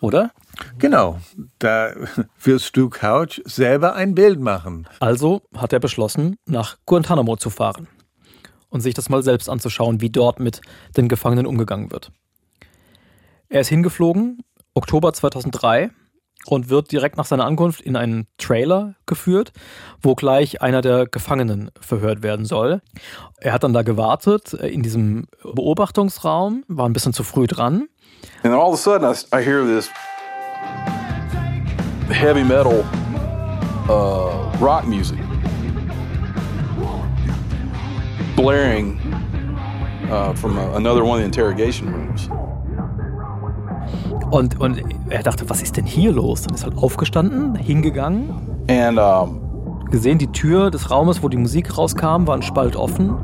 Oder? 0.00 0.32
Genau. 0.78 1.20
Da 1.60 1.94
wirst 2.42 2.76
du 2.76 2.90
Couch 2.90 3.40
selber 3.44 3.94
ein 3.94 4.14
Bild 4.14 4.40
machen. 4.40 4.88
Also 5.00 5.42
hat 5.56 5.72
er 5.72 5.80
beschlossen, 5.80 6.36
nach 6.46 6.76
Guantanamo 6.84 7.36
zu 7.36 7.48
fahren 7.48 7.86
und 8.70 8.80
sich 8.80 8.92
das 8.92 9.08
mal 9.08 9.22
selbst 9.22 9.48
anzuschauen, 9.48 10.00
wie 10.00 10.10
dort 10.10 10.40
mit 10.40 10.60
den 10.96 11.08
Gefangenen 11.08 11.46
umgegangen 11.46 11.90
wird. 11.90 12.10
Er 13.54 13.60
ist 13.60 13.68
hingeflogen, 13.68 14.42
Oktober 14.74 15.12
2003, 15.12 15.92
und 16.46 16.70
wird 16.70 16.90
direkt 16.90 17.16
nach 17.16 17.24
seiner 17.24 17.44
Ankunft 17.44 17.80
in 17.82 17.94
einen 17.94 18.26
Trailer 18.36 18.96
geführt, 19.06 19.52
wo 20.02 20.16
gleich 20.16 20.60
einer 20.60 20.80
der 20.80 21.06
Gefangenen 21.06 21.70
verhört 21.80 22.24
werden 22.24 22.46
soll. 22.46 22.82
Er 23.36 23.52
hat 23.52 23.62
dann 23.62 23.72
da 23.72 23.82
gewartet 23.82 24.54
in 24.54 24.82
diesem 24.82 25.28
Beobachtungsraum, 25.44 26.64
war 26.66 26.88
ein 26.88 26.92
bisschen 26.92 27.12
zu 27.12 27.22
früh 27.22 27.46
dran. 27.46 27.86
And 28.42 28.42
then 28.42 28.54
all 28.54 28.72
of 28.72 28.74
a 28.74 28.76
sudden 28.76 29.04
I, 29.04 29.14
I 29.32 29.40
hear 29.40 29.64
this 29.64 29.88
heavy 32.10 32.42
metal 32.42 32.84
uh, 33.88 34.50
rock 34.60 34.84
music 34.84 35.20
blaring 38.34 38.98
uh, 40.10 40.34
from 40.34 40.58
a, 40.58 40.74
another 40.74 41.04
one 41.04 41.12
of 41.12 41.18
the 41.20 41.24
interrogation 41.24 41.92
rooms. 41.92 42.28
Und, 44.34 44.60
und 44.60 44.82
er 45.10 45.22
dachte, 45.22 45.48
was 45.48 45.62
ist 45.62 45.76
denn 45.76 45.86
hier 45.86 46.10
los? 46.10 46.42
Dann 46.42 46.56
ist 46.56 46.64
halt 46.64 46.76
aufgestanden, 46.76 47.54
hingegangen. 47.54 48.30
And 48.68 48.98
um, 48.98 49.88
gesehen, 49.92 50.18
die 50.18 50.26
Tür 50.26 50.72
des 50.72 50.90
Raumes, 50.90 51.22
wo 51.22 51.28
die 51.28 51.36
Musik 51.36 51.78
rauskam, 51.78 52.26
war 52.26 52.34
ein 52.34 52.42
Spalt 52.42 52.74
offen. 52.74 53.14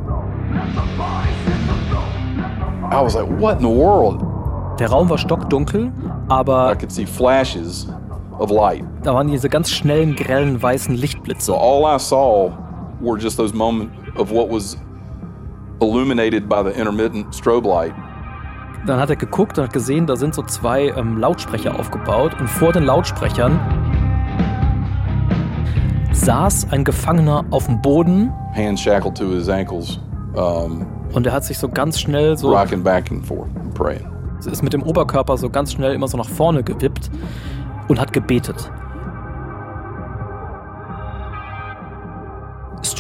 I 2.92 3.02
was 3.02 3.16
like, 3.16 3.28
what 3.40 3.58
in 3.58 3.62
the 3.62 3.76
world? 3.76 4.20
Der 4.78 4.88
Raum 4.88 5.10
war 5.10 5.18
stockdunkel, 5.18 5.90
aber 6.28 6.70
I 6.70 6.76
could 6.76 6.92
see 6.92 7.06
flashes 7.06 7.88
of 8.38 8.52
light. 8.52 8.84
da 9.02 9.12
waren 9.12 9.26
diese 9.26 9.48
ganz 9.48 9.72
schnellen, 9.72 10.14
grellen, 10.14 10.62
weißen 10.62 10.94
Lichtblitze. 10.94 11.46
So 11.46 11.56
all 11.56 11.82
I 11.92 11.98
saw 11.98 12.52
were 13.00 13.18
just 13.18 13.36
those 13.36 13.52
moments 13.52 13.92
of 14.16 14.30
what 14.30 14.48
was 14.48 14.76
illuminated 15.80 16.48
by 16.48 16.62
the 16.62 16.70
intermittent 16.70 17.34
strobe 17.34 17.66
light. 17.66 17.94
Dann 18.86 18.98
hat 18.98 19.10
er 19.10 19.16
geguckt 19.16 19.58
und 19.58 19.64
hat 19.64 19.72
gesehen, 19.72 20.06
da 20.06 20.16
sind 20.16 20.34
so 20.34 20.42
zwei 20.42 20.88
ähm, 20.88 21.18
Lautsprecher 21.18 21.78
aufgebaut 21.78 22.32
und 22.40 22.48
vor 22.48 22.72
den 22.72 22.84
Lautsprechern 22.84 23.60
saß 26.12 26.68
ein 26.70 26.84
Gefangener 26.84 27.44
auf 27.50 27.66
dem 27.66 27.80
Boden. 27.82 28.32
Hands 28.54 28.80
shackled 28.80 29.16
to 29.16 29.26
his 29.26 29.48
ankles. 29.48 30.00
Um, 30.34 30.86
und 31.12 31.26
er 31.26 31.32
hat 31.32 31.44
sich 31.44 31.58
so 31.58 31.68
ganz 31.68 32.00
schnell 32.00 32.36
so. 32.36 32.54
Rocking 32.54 32.82
back 32.82 33.10
and 33.10 33.26
forth 33.26 33.48
praying. 33.74 34.06
Ist 34.50 34.62
mit 34.62 34.72
dem 34.72 34.82
Oberkörper 34.82 35.36
so 35.36 35.50
ganz 35.50 35.72
schnell 35.72 35.92
immer 35.92 36.08
so 36.08 36.16
nach 36.16 36.28
vorne 36.28 36.62
gewippt 36.62 37.10
und 37.88 38.00
hat 38.00 38.12
gebetet. 38.12 38.70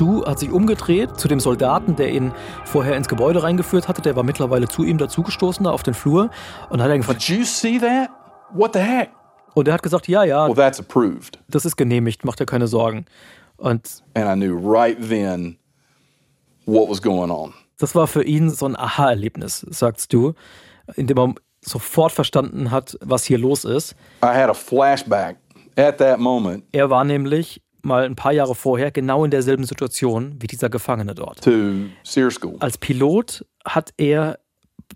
Stu 0.00 0.24
hat 0.24 0.38
sich 0.38 0.50
umgedreht 0.50 1.20
zu 1.20 1.28
dem 1.28 1.40
Soldaten, 1.40 1.94
der 1.94 2.10
ihn 2.10 2.32
vorher 2.64 2.96
ins 2.96 3.06
Gebäude 3.06 3.42
reingeführt 3.42 3.86
hatte. 3.86 4.00
Der 4.00 4.16
war 4.16 4.22
mittlerweile 4.22 4.66
zu 4.66 4.82
ihm 4.82 4.96
dazugestoßen 4.96 5.64
da 5.64 5.72
auf 5.72 5.82
den 5.82 5.92
Flur 5.92 6.30
und 6.70 6.80
hat 6.80 6.88
er 6.88 6.96
gefragt: 6.96 7.28
Did 7.28 7.36
you 7.36 7.44
see 7.44 7.78
that? 7.78 8.08
What 8.54 8.72
the 8.72 8.78
heck? 8.78 9.10
Und 9.52 9.68
er 9.68 9.74
hat 9.74 9.82
gesagt: 9.82 10.08
Ja, 10.08 10.24
ja. 10.24 10.46
Well, 10.48 10.54
that's 10.54 10.80
approved. 10.80 11.38
Das 11.48 11.66
ist 11.66 11.76
genehmigt. 11.76 12.24
Macht 12.24 12.40
dir 12.40 12.46
keine 12.46 12.66
Sorgen. 12.66 13.04
Und 13.58 14.02
and 14.14 14.26
I 14.26 14.32
knew 14.34 14.56
right 14.56 14.96
then 15.06 15.58
what 16.64 16.88
was 16.88 17.02
going 17.02 17.30
on. 17.30 17.52
Das 17.76 17.94
war 17.94 18.06
für 18.06 18.24
ihn 18.24 18.48
so 18.48 18.64
ein 18.64 18.76
Aha-Erlebnis, 18.76 19.66
sagst 19.68 20.14
du, 20.14 20.32
in 20.96 21.08
dem 21.08 21.18
er 21.18 21.34
sofort 21.60 22.12
verstanden 22.12 22.70
hat, 22.70 22.96
was 23.02 23.24
hier 23.24 23.36
los 23.36 23.66
ist. 23.66 23.94
I 24.24 24.28
had 24.28 24.48
a 24.48 24.54
flashback 24.54 25.36
at 25.76 25.98
that 25.98 26.18
moment. 26.18 26.64
Er 26.72 26.88
war 26.88 27.04
nämlich 27.04 27.60
mal 27.82 28.04
ein 28.04 28.16
paar 28.16 28.32
Jahre 28.32 28.54
vorher 28.54 28.90
genau 28.90 29.24
in 29.24 29.30
derselben 29.30 29.64
Situation 29.64 30.36
wie 30.40 30.46
dieser 30.46 30.70
Gefangene 30.70 31.14
dort. 31.14 31.42
To 31.42 31.50
Sear 32.02 32.30
School. 32.30 32.56
Als 32.60 32.78
Pilot 32.78 33.44
hat 33.64 33.92
er 33.96 34.38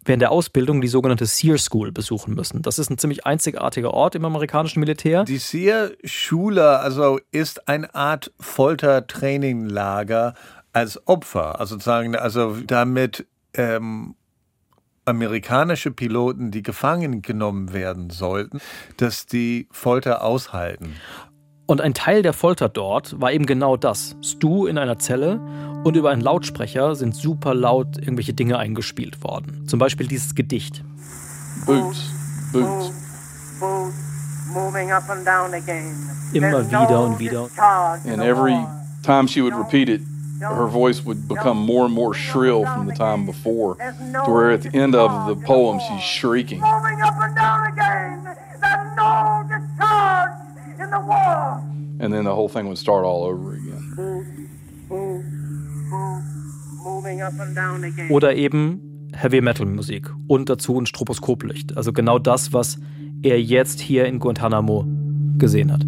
während 0.05 0.23
der 0.23 0.31
Ausbildung 0.31 0.81
die 0.81 0.89
sogenannte 0.89 1.27
Sear 1.27 1.59
School 1.59 1.93
besuchen 1.93 2.35
müssen. 2.35 2.63
Das 2.63 2.79
ist 2.79 2.91
ein 2.91 2.99
ziemlich 2.99 3.27
einzigartiger 3.27 3.93
Ort 3.93 4.15
im 4.15 4.25
amerikanischen 4.25 4.81
Militär. 4.81 5.25
Die 5.25 5.39
Sear 5.39 5.91
Schule 6.05 6.81
also 6.81 7.21
ist 7.31 7.69
eine 7.69 7.95
Art 7.95 8.33
Foltertraininglager 8.41 10.35
als 10.73 11.07
Opfer, 11.07 11.61
also 11.61 11.75
sozusagen, 11.75 12.17
also 12.17 12.57
damit 12.67 13.27
ähm, 13.55 14.17
amerikanische 15.05 15.91
Piloten, 15.91 16.51
die 16.51 16.63
gefangen 16.63 17.23
genommen 17.23 17.73
werden 17.73 18.11
sollten, 18.11 18.61
dass 18.97 19.27
die 19.27 19.69
Folter 19.71 20.25
aushalten. 20.25 20.95
Und 21.67 21.81
ein 21.81 21.95
Teil 21.95 22.23
der 22.23 22.35
Folter 22.35 22.69
dort 22.69 23.19
war 23.21 23.33
eben 23.33 23.47
genau 23.47 23.77
das. 23.77 24.17
Stu 24.23 24.67
in 24.67 24.77
einer 24.77 24.99
Zelle 24.99 25.41
und 25.83 25.97
über 25.97 26.11
einen 26.11 26.21
Lautsprecher 26.21 26.95
sind 26.95 27.15
super 27.15 27.55
laut 27.55 27.97
irgendwelche 27.99 28.35
Dinge 28.35 28.59
eingespielt 28.59 29.25
worden. 29.25 29.67
Zum 29.67 29.79
Beispiel 29.79 30.07
dieses 30.07 30.35
Gedicht. 30.35 30.85
Boots, 31.65 32.03
boots. 32.53 32.93
Immer 36.33 36.71
wieder 36.71 37.01
und 37.03 37.19
wieder. 37.19 37.49
And 38.07 38.23
every 38.23 38.59
time 39.03 39.27
she 39.27 39.43
would 39.43 39.55
repeat 39.55 39.89
it, 39.89 40.03
her 40.41 40.69
voice 40.69 41.05
would 41.05 41.27
become 41.27 41.59
more 41.65 41.87
and 41.87 41.95
more 41.95 42.15
shrill 42.15 42.65
from 42.67 42.87
the 42.87 42.95
time 42.95 43.25
before, 43.25 43.77
to 44.25 44.31
where 44.31 44.53
at 44.53 44.63
the 44.63 44.75
end 44.75 44.95
of 44.95 45.11
the 45.29 45.35
poem 45.47 45.81
she's 45.81 46.03
shrieking. 46.03 46.63
And 50.23 50.44
then 52.13 52.25
the 52.25 52.31
whole 52.31 52.49
thing 52.49 52.67
would 52.67 52.79
start 52.79 53.05
all 53.05 53.25
over 53.25 53.53
again. 53.55 53.95
Oder 58.11 58.35
eben 58.35 59.11
Heavy 59.15 59.41
Metal 59.41 59.67
Musik 59.67 60.11
und 60.27 60.49
dazu 60.49 60.81
ein 60.81 60.87
Stroboskoplicht. 60.87 61.77
Also 61.77 61.93
genau 61.93 62.19
das, 62.19 62.53
was 62.53 62.79
er 63.23 63.41
jetzt 63.41 63.81
hier 63.81 64.07
in 64.07 64.19
Guantanamo 64.19 64.85
gesehen 65.39 65.73
hat. 65.73 65.87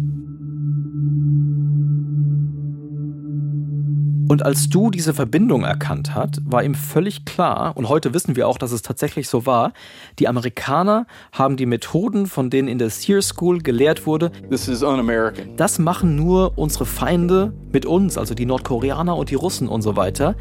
Und 4.27 4.45
als 4.45 4.67
du 4.69 4.89
diese 4.89 5.13
Verbindung 5.13 5.63
erkannt 5.63 6.13
hat, 6.13 6.39
war 6.43 6.63
ihm 6.63 6.75
völlig 6.75 7.23
klar, 7.23 7.71
und 7.75 7.87
heute 7.87 8.13
wissen 8.13 8.35
wir 8.35 8.47
auch, 8.47 8.57
dass 8.57 8.71
es 8.71 8.81
tatsächlich 8.81 9.29
so 9.29 9.45
war, 9.45 9.71
die 10.19 10.27
Amerikaner 10.27 11.07
haben 11.31 11.55
die 11.55 11.65
Methoden, 11.65 12.27
von 12.27 12.49
denen 12.49 12.67
in 12.67 12.77
der 12.77 12.89
Sear 12.89 13.21
School 13.21 13.59
gelehrt 13.59 14.05
wurde, 14.05 14.31
This 14.49 14.67
is 14.67 14.83
un-American. 14.83 15.55
das 15.55 15.79
machen 15.79 16.15
nur 16.15 16.57
unsere 16.57 16.85
Feinde 16.85 17.53
mit 17.71 17.85
uns, 17.85 18.17
also 18.17 18.33
die 18.33 18.45
Nordkoreaner 18.45 19.15
und 19.15 19.29
die 19.29 19.35
Russen 19.35 19.69
und 19.69 19.81
so 19.81 19.95
weiter. 19.95 20.35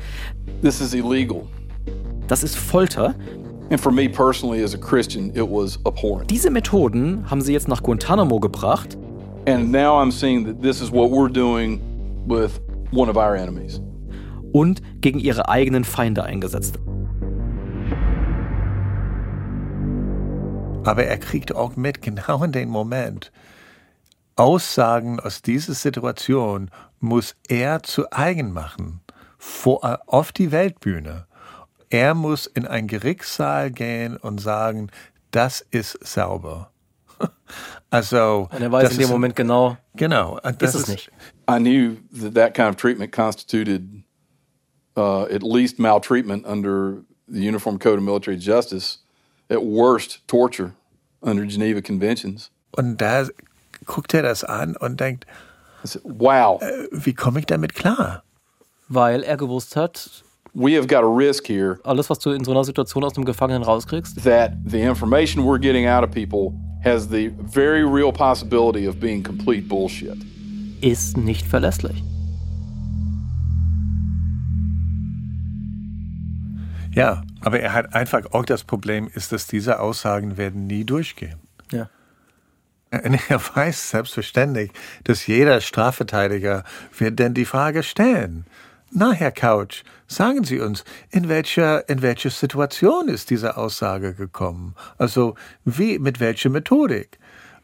This 0.62 0.80
is 0.80 0.92
illegal. 0.92 1.42
Das 2.26 2.42
ist 2.42 2.56
Folter. 2.56 3.14
And 3.70 3.80
for 3.80 3.92
me 3.92 4.08
personally 4.08 4.62
as 4.62 4.74
a 4.74 4.78
Christian, 4.78 5.30
it 5.30 5.42
was 5.42 5.78
abhorrent. 5.84 6.30
Diese 6.30 6.50
Methoden 6.50 7.24
haben 7.30 7.40
sie 7.40 7.52
jetzt 7.52 7.68
nach 7.68 7.82
Guantanamo 7.82 8.40
gebracht. 8.40 8.96
And 9.46 9.70
now 9.70 10.00
I'm 10.00 10.10
seeing 10.10 10.44
that 10.46 10.60
this 10.60 10.80
is 10.80 10.90
what 10.90 11.10
we're 11.10 11.30
doing 11.32 11.80
with 12.26 12.60
one 12.92 13.10
of 13.10 13.16
our 13.16 13.34
enemies. 13.36 13.80
Und 14.52 14.80
gegen 15.00 15.18
ihre 15.18 15.48
eigenen 15.48 15.84
Feinde 15.84 16.24
eingesetzt. 16.24 16.78
Aber 20.84 21.04
er 21.04 21.18
kriegt 21.18 21.54
auch 21.54 21.76
mit, 21.76 22.00
genau 22.00 22.44
in 22.44 22.52
dem 22.52 22.68
Moment, 22.68 23.32
Aussagen 24.36 25.18
aus 25.18 25.42
dieser 25.42 25.74
Situation 25.74 26.70
muss 27.00 27.34
er 27.48 27.82
zu 27.82 28.12
eigen 28.12 28.52
machen, 28.52 29.00
vor, 29.38 30.00
auf 30.06 30.32
die 30.32 30.52
Weltbühne. 30.52 31.26
Er 31.90 32.14
muss 32.14 32.46
in 32.46 32.66
einen 32.66 32.86
Gerichtssaal 32.86 33.70
gehen 33.70 34.16
und 34.16 34.38
sagen, 34.38 34.90
das 35.30 35.60
ist 35.70 35.98
sauber. 36.06 36.70
Also, 37.88 38.48
und 38.52 38.60
er 38.60 38.72
weiß 38.72 38.92
in 38.92 38.98
dem 38.98 39.08
Moment 39.08 39.36
genau, 39.36 39.76
genau, 39.94 40.40
das 40.58 40.74
ist 40.74 40.82
es 40.82 40.88
nicht. 40.88 41.10
I 41.48 41.58
knew 41.58 41.96
that 42.20 42.34
that 42.34 42.54
kind 42.54 42.68
of 42.68 42.76
treatment 42.76 43.12
constituted 43.12 44.02
uh, 44.96 45.22
at 45.30 45.42
least 45.42 45.78
maltreatment 45.78 46.44
under 46.46 47.04
the 47.28 47.40
Uniform 47.40 47.78
Code 47.78 47.98
of 47.98 48.04
Military 48.04 48.36
Justice, 48.36 48.98
at 49.48 49.64
worst 49.64 50.26
torture 50.26 50.74
under 51.22 51.46
Geneva 51.46 51.80
Conventions. 51.80 52.50
Und 52.76 53.00
da 53.00 53.28
guckt 53.84 54.14
er 54.14 54.22
das 54.22 54.42
an 54.42 54.76
und 54.76 54.98
denkt, 54.98 55.24
said, 55.84 56.02
wow, 56.04 56.60
äh, 56.60 56.88
wie 56.90 57.14
komme 57.14 57.38
ich 57.40 57.46
damit 57.46 57.74
klar? 57.74 58.24
Weil 58.88 59.22
er 59.22 59.36
gewusst 59.36 59.76
hat, 59.76 60.24
we 60.54 60.76
have 60.76 60.86
got 60.86 61.04
a 61.04 61.08
risk 61.08 61.46
here. 61.46 61.78
Alles, 61.84 62.10
was 62.10 62.18
du 62.18 62.30
in 62.30 62.44
so 62.44 62.50
einer 62.50 62.64
Situation 62.64 63.04
aus 63.04 63.12
dem 63.12 63.24
Gefangenen 63.24 63.62
rauskriegst, 63.62 64.22
that 64.24 64.52
the 64.64 64.80
information 64.80 65.44
we're 65.44 65.60
getting 65.60 65.86
out 65.86 66.02
of 66.02 66.10
people 66.10 66.52
has 66.86 67.08
the 67.08 67.28
very 67.28 67.84
real 67.84 68.12
possibility 68.12 68.86
of 68.86 69.00
being 69.00 69.22
complete 69.22 69.68
bullshit. 69.68 70.16
Ist 70.80 71.16
nicht 71.16 71.46
verlässlich. 71.46 72.02
Ja, 76.92 77.22
aber 77.40 77.60
er 77.60 77.74
hat 77.74 77.94
einfach 77.94 78.32
auch 78.32 78.44
das 78.44 78.64
Problem, 78.64 79.10
ist, 79.12 79.32
dass 79.32 79.46
diese 79.46 79.80
Aussagen 79.80 80.38
werden 80.38 80.66
nie 80.66 80.84
durchgehen. 80.84 81.38
Ja. 81.70 81.90
Und 82.90 83.20
er 83.28 83.40
weiß 83.54 83.90
selbstverständlich, 83.90 84.70
dass 85.04 85.26
jeder 85.26 85.60
Strafverteidiger 85.60 86.64
wird 86.96 87.20
dann 87.20 87.34
die 87.34 87.44
Frage 87.44 87.82
stellen. 87.82 88.46
Na, 88.90 89.12
Herr 89.12 89.32
Couch, 89.32 89.82
sagen 90.06 90.44
Sie 90.44 90.60
uns, 90.60 90.84
in 91.10 91.28
welcher, 91.28 91.88
in 91.88 92.02
welcher 92.02 92.30
Situation 92.30 93.08
ist 93.08 93.30
diese 93.30 93.56
Aussage 93.56 94.14
gekommen? 94.14 94.74
Also, 94.96 95.34
wie, 95.64 95.98
mit 95.98 96.20
welcher 96.20 96.50
Methodik? 96.50 97.18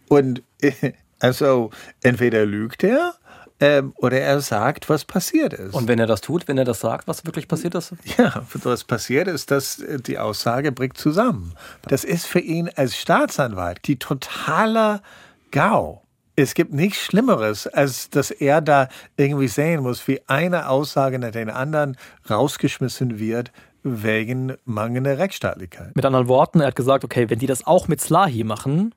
Und, 0.08 0.42
also, 1.20 1.70
entweder 2.02 2.44
lügt 2.44 2.82
er, 2.82 3.14
ähm, 3.62 3.92
oder 3.96 4.20
er 4.20 4.40
sagt, 4.40 4.88
was 4.88 5.04
passiert 5.04 5.52
ist. 5.52 5.72
Und 5.72 5.86
wenn 5.86 6.00
er 6.00 6.06
das 6.06 6.20
tut, 6.20 6.48
wenn 6.48 6.58
er 6.58 6.64
das 6.64 6.80
sagt, 6.80 7.06
was 7.06 7.24
wirklich 7.24 7.46
passiert 7.46 7.76
ist? 7.76 7.94
Ja, 8.18 8.44
was 8.64 8.82
passiert 8.82 9.28
ist, 9.28 9.52
dass 9.52 9.82
die 10.06 10.18
Aussage 10.18 10.72
bricht 10.72 10.98
zusammen. 10.98 11.54
Das 11.82 12.02
ist 12.02 12.26
für 12.26 12.40
ihn 12.40 12.68
als 12.74 12.96
Staatsanwalt 12.96 13.86
die 13.86 14.00
totale 14.00 15.00
GAU. 15.52 16.01
Es 16.34 16.54
gibt 16.54 16.72
nichts 16.72 16.98
Schlimmeres, 16.98 17.66
als 17.66 18.08
dass 18.08 18.30
er 18.30 18.62
da 18.62 18.88
irgendwie 19.16 19.48
sehen 19.48 19.82
muss, 19.82 20.08
wie 20.08 20.20
eine 20.28 20.70
Aussage 20.70 21.18
nach 21.18 21.30
den 21.30 21.50
anderen 21.50 21.96
rausgeschmissen 22.30 23.18
wird 23.18 23.52
wegen 23.82 24.54
mangelnder 24.64 25.18
Rechtsstaatlichkeit. 25.18 25.94
Mit 25.94 26.06
anderen 26.06 26.28
Worten, 26.28 26.60
er 26.60 26.68
hat 26.68 26.76
gesagt, 26.76 27.04
okay, 27.04 27.28
wenn 27.28 27.38
die 27.38 27.46
das 27.46 27.66
auch 27.66 27.86
mit 27.86 28.00
Slahi 28.00 28.44
machen, 28.44 28.94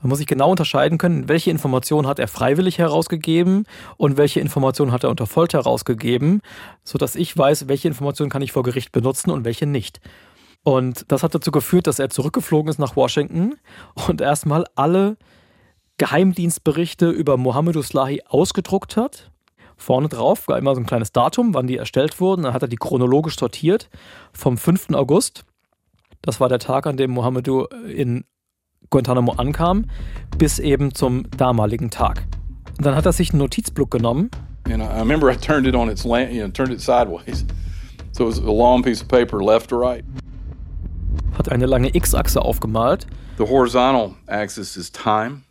dann 0.00 0.08
muss 0.08 0.20
ich 0.20 0.26
genau 0.26 0.50
unterscheiden 0.50 0.98
können, 0.98 1.28
welche 1.28 1.50
Informationen 1.50 2.06
hat 2.06 2.20
er 2.20 2.28
freiwillig 2.28 2.78
herausgegeben 2.78 3.64
und 3.96 4.16
welche 4.16 4.38
Informationen 4.38 4.92
hat 4.92 5.02
er 5.02 5.10
unter 5.10 5.26
Folter 5.26 5.58
herausgegeben, 5.58 6.40
sodass 6.84 7.16
ich 7.16 7.36
weiß, 7.36 7.66
welche 7.66 7.88
Informationen 7.88 8.30
kann 8.30 8.42
ich 8.42 8.52
vor 8.52 8.62
Gericht 8.62 8.92
benutzen 8.92 9.30
und 9.30 9.44
welche 9.44 9.66
nicht. 9.66 10.00
Und 10.62 11.10
das 11.10 11.24
hat 11.24 11.34
dazu 11.34 11.50
geführt, 11.50 11.88
dass 11.88 11.98
er 11.98 12.10
zurückgeflogen 12.10 12.70
ist 12.70 12.78
nach 12.78 12.94
Washington 12.94 13.54
und 14.06 14.20
erstmal 14.20 14.66
alle 14.76 15.16
Geheimdienstberichte 16.00 17.10
über 17.10 17.36
Mohammed 17.36 17.76
Slahi 17.84 18.22
ausgedruckt 18.26 18.96
hat, 18.96 19.30
Vorne 19.76 20.08
drauf 20.08 20.48
war 20.48 20.56
immer 20.56 20.74
so 20.74 20.80
ein 20.80 20.86
kleines 20.86 21.12
Datum, 21.12 21.52
wann 21.52 21.66
die 21.66 21.76
erstellt 21.76 22.20
wurden. 22.20 22.42
Dann 22.42 22.54
hat 22.54 22.62
er 22.62 22.68
die 22.68 22.76
chronologisch 22.76 23.38
sortiert 23.38 23.90
vom 24.32 24.56
5. 24.56 24.90
August. 24.92 25.44
Das 26.22 26.40
war 26.40 26.48
der 26.48 26.58
Tag, 26.58 26.86
an 26.86 26.96
dem 26.96 27.10
Mohamedou 27.10 27.64
in 27.86 28.24
Guantanamo 28.88 29.32
ankam, 29.32 29.86
bis 30.38 30.58
eben 30.58 30.94
zum 30.94 31.30
damaligen 31.36 31.90
Tag. 31.90 32.26
Und 32.78 32.86
dann 32.86 32.94
hat 32.94 33.04
er 33.04 33.12
sich 33.12 33.30
einen 33.30 33.40
Notizblock 33.40 33.90
genommen. 33.90 34.30
And 34.70 34.82
I 34.82 34.98
remember 34.98 35.30
I 35.30 35.36
turned 35.36 35.66
it 35.66 35.74
on 35.74 35.90
its 35.90 36.04
land, 36.04 36.32
you 36.32 36.42
know, 36.42 36.50
turned 36.50 36.72
it 36.72 36.80
sideways. 36.80 37.44
So 38.12 38.24
it 38.24 38.28
was 38.28 38.38
a 38.38 38.50
long 38.50 38.82
piece 38.82 39.00
of 39.00 39.08
paper 39.08 39.40
left 39.40 39.70
to 39.70 39.78
right. 39.78 40.04
Hat 41.38 41.48
eine 41.48 41.66
lange 41.66 41.94
X-Achse 41.94 42.42
aufgemalt. 42.42 43.06
The 43.38 43.44
horizontal 43.44 44.16
axis 44.26 44.76
is 44.76 44.90
time. 44.90 45.42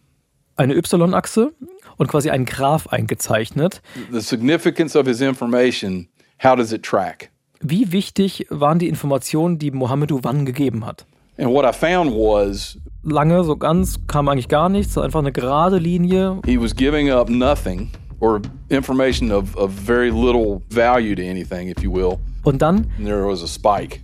Eine 0.60 0.76
Y-Achse 0.76 1.54
und 1.96 2.08
quasi 2.08 2.30
einen 2.30 2.44
Graph 2.46 2.88
eingezeichnet. 2.88 3.82
The 4.12 4.20
significance 4.20 4.94
of 4.94 5.08
his 5.08 5.22
information, 5.22 6.10
how 6.44 6.54
does 6.56 6.74
it 6.74 6.84
track? 6.84 7.30
Wie 7.62 7.94
wichtig 7.94 8.46
waren 8.50 8.78
die 8.78 8.90
Informationen, 8.90 9.58
die 9.58 9.72
Mohamedou 9.72 10.20
wann 10.24 10.46
gegeben 10.46 10.86
hat? 10.86 11.06
And 11.38 11.50
what 11.52 11.64
I 11.64 11.72
found 11.72 12.12
was 12.12 12.78
Lange, 13.04 13.42
so 13.46 13.56
ganz, 13.56 13.98
kam 14.08 14.28
eigentlich 14.28 14.50
gar 14.50 14.68
nichts, 14.68 14.98
einfach 14.98 15.20
eine 15.20 15.32
gerade 15.32 15.78
Linie. 15.78 16.42
he 16.46 16.60
was 16.62 16.76
giving 16.76 17.10
up 17.10 17.30
nothing 17.30 17.90
or 18.20 18.42
information 18.68 19.32
of, 19.32 19.56
of 19.56 19.72
very 19.72 20.10
little 20.10 20.62
value 20.70 21.16
to 21.16 21.22
anything, 21.22 21.70
if 21.70 21.82
you 21.82 21.94
will. 21.94 22.18
Und 22.44 22.62
dann 22.62 22.88
And 22.98 23.06
there 23.06 23.26
was 23.26 23.42
a 23.42 23.48
spike. 23.48 24.02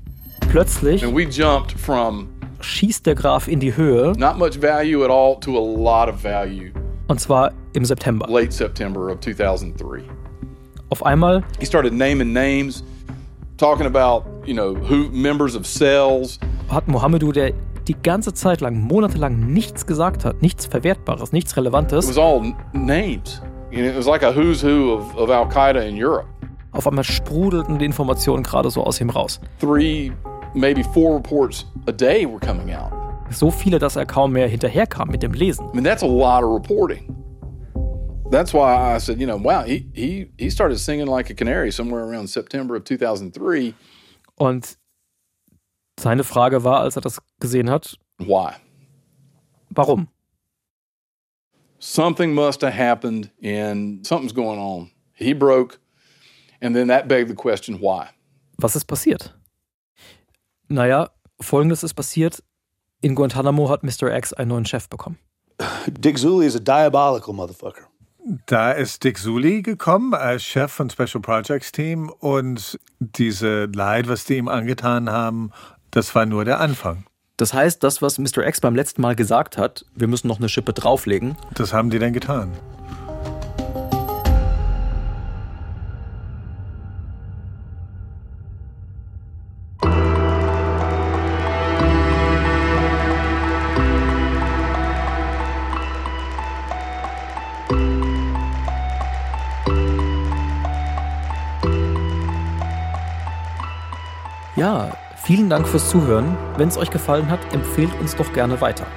plötzlich 0.50 1.04
And 1.04 1.14
we 1.14 1.24
jumped 1.30 1.74
from 1.78 2.30
schießt 2.62 3.06
der 3.06 3.16
Graph 3.16 3.48
in 3.48 3.60
die 3.60 3.76
Höhe 3.76 4.14
not 4.18 4.38
much 4.38 4.62
value 4.62 5.04
at 5.04 5.10
all 5.12 5.40
to 5.40 5.58
a 5.58 5.62
lot 5.62 6.08
of 6.14 6.22
value 6.24 6.72
und 7.08 7.20
zwar 7.20 7.52
im 7.74 7.86
September. 7.86 8.26
late 8.30 8.52
September 8.52 9.12
of 9.12 9.20
2003. 9.20 10.02
Auf 10.90 11.06
einmal 11.06 11.44
He 11.60 11.66
started 11.66 11.94
naming 11.94 12.32
names, 12.34 12.84
talking 13.58 13.86
about, 13.86 14.24
you 14.46 14.54
know, 14.54 14.76
who 14.76 15.10
members 15.12 15.56
of 15.56 15.66
cells. 15.66 16.40
hat 16.70 16.88
Mohamedou, 16.88 17.32
der 17.32 17.52
die 17.88 17.96
ganze 18.02 18.34
Zeit 18.34 18.62
lang, 18.62 18.80
monatelang 18.82 19.54
nichts 19.54 19.86
gesagt 19.86 20.26
hat, 20.26 20.42
nichts 20.42 20.66
Verwertbares, 20.66 21.32
nichts 21.32 21.52
It 21.52 21.58
Relevantes, 21.58 22.08
was 22.08 22.18
all 22.18 22.54
names. 22.74 23.42
You 23.72 23.82
know, 23.84 23.90
it 23.90 23.96
was 23.98 24.08
like 24.08 24.24
a 24.24 24.32
who's 24.34 24.64
who 24.64 24.94
of, 24.94 25.16
of 25.16 25.30
Al 25.30 25.48
Qaeda 25.48 25.82
in 25.88 25.96
Europe. 26.02 26.26
auf 26.72 26.88
einmal 26.88 27.04
sprudelten 27.04 27.78
die 27.78 27.86
Informationen 27.86 28.44
gerade 28.44 28.70
so 28.72 28.84
aus 28.84 29.00
ihm 29.00 29.10
raus. 29.10 29.40
Three, 29.60 30.12
maybe 30.56 30.84
four 30.84 31.14
reports 31.16 31.66
a 31.88 31.92
day 31.92 32.26
were 32.26 32.40
coming 32.40 32.72
out. 32.72 32.92
So 33.32 33.52
viele, 33.52 33.80
dass 33.80 33.96
er 33.96 34.06
kaum 34.06 34.32
mehr 34.34 34.48
hinterherkam 34.48 35.10
mit 35.10 35.22
dem 35.22 35.34
Lesen. 35.34 35.68
I 35.72 35.76
mean, 35.76 35.84
that's 35.84 36.04
a 36.04 36.08
lot 36.08 36.44
of 36.44 36.52
reporting. 36.52 37.16
That's 38.32 38.54
why 38.54 38.96
I 38.96 38.98
said, 39.00 39.20
you 39.20 39.28
know, 39.28 39.38
wow, 39.38 39.64
he, 39.64 39.88
he, 39.94 40.32
he 40.38 40.50
started 40.50 40.80
singing 40.80 41.08
like 41.08 41.30
a 41.30 41.34
canary 41.34 41.72
somewhere 41.72 42.04
around 42.04 42.28
September 42.28 42.76
of 42.76 42.84
2003. 42.84 43.74
Und 44.38 44.78
seine 46.00 46.24
Frage 46.24 46.64
war, 46.64 46.80
als 46.82 46.96
er 46.96 47.02
das 47.02 47.20
gesehen 47.40 47.70
hat, 47.70 47.96
Why? 48.18 48.56
warum? 49.70 50.08
Something 51.80 52.34
must 52.34 52.62
have 52.62 52.74
happened 52.74 53.30
and 53.44 54.06
something's 54.06 54.34
going 54.34 54.60
on. 54.60 54.92
He 55.14 55.34
broke. 55.34 55.80
And 56.62 56.76
then 56.76 56.88
that 56.88 57.08
begged 57.08 57.30
the 57.30 57.36
question, 57.36 57.80
why? 57.80 58.10
Was 58.58 58.76
ist 58.76 58.88
passiert? 58.88 59.34
Naja, 60.68 61.10
folgendes 61.40 61.84
ist 61.84 61.94
passiert. 61.94 62.44
In 63.02 63.16
Guantanamo 63.16 63.70
hat 63.70 63.84
Mr. 63.84 64.16
X 64.16 64.34
einen 64.34 64.50
neuen 64.50 64.66
Chef 64.66 64.90
bekommen. 64.90 65.20
Dick 65.88 66.18
Zuli 66.18 66.48
is 66.48 66.56
a 66.56 66.60
diabolical 66.60 67.34
motherfucker. 67.34 67.84
Da 68.48 68.72
ist 68.72 69.04
Dick 69.04 69.20
Sully 69.20 69.62
gekommen 69.62 70.16
als 70.16 70.44
Chef 70.44 70.72
von 70.72 70.90
Special 70.90 71.22
Projects 71.22 71.72
Team 71.72 72.10
und 72.10 72.80
diese 73.00 73.66
Leid, 73.66 74.08
was 74.08 74.26
die 74.26 74.38
ihm 74.38 74.48
angetan 74.48 75.12
haben, 75.12 75.52
das 75.92 76.16
war 76.16 76.26
nur 76.26 76.44
der 76.44 76.60
Anfang. 76.60 77.06
Das 77.38 77.54
heißt, 77.54 77.84
das, 77.84 78.02
was 78.02 78.18
Mr. 78.18 78.48
X 78.48 78.62
beim 78.62 78.76
letzten 78.76 79.04
Mal 79.04 79.16
gesagt 79.16 79.60
hat, 79.60 79.86
wir 79.94 80.08
müssen 80.08 80.28
noch 80.28 80.40
eine 80.40 80.50
Schippe 80.50 80.74
drauflegen, 80.74 81.38
Das 81.54 81.72
haben 81.72 81.92
die 81.92 82.00
dann 82.00 82.14
getan. 82.14 82.52
Ja, 104.56 104.96
vielen 105.18 105.50
Dank 105.50 105.68
fürs 105.68 105.90
Zuhören. 105.90 106.38
Wenn 106.56 106.70
es 106.70 106.78
euch 106.78 106.90
gefallen 106.90 107.30
hat, 107.30 107.54
empfehlt 107.54 107.90
uns 108.00 108.16
doch 108.16 108.32
gerne 108.32 108.62
weiter. 108.62 108.88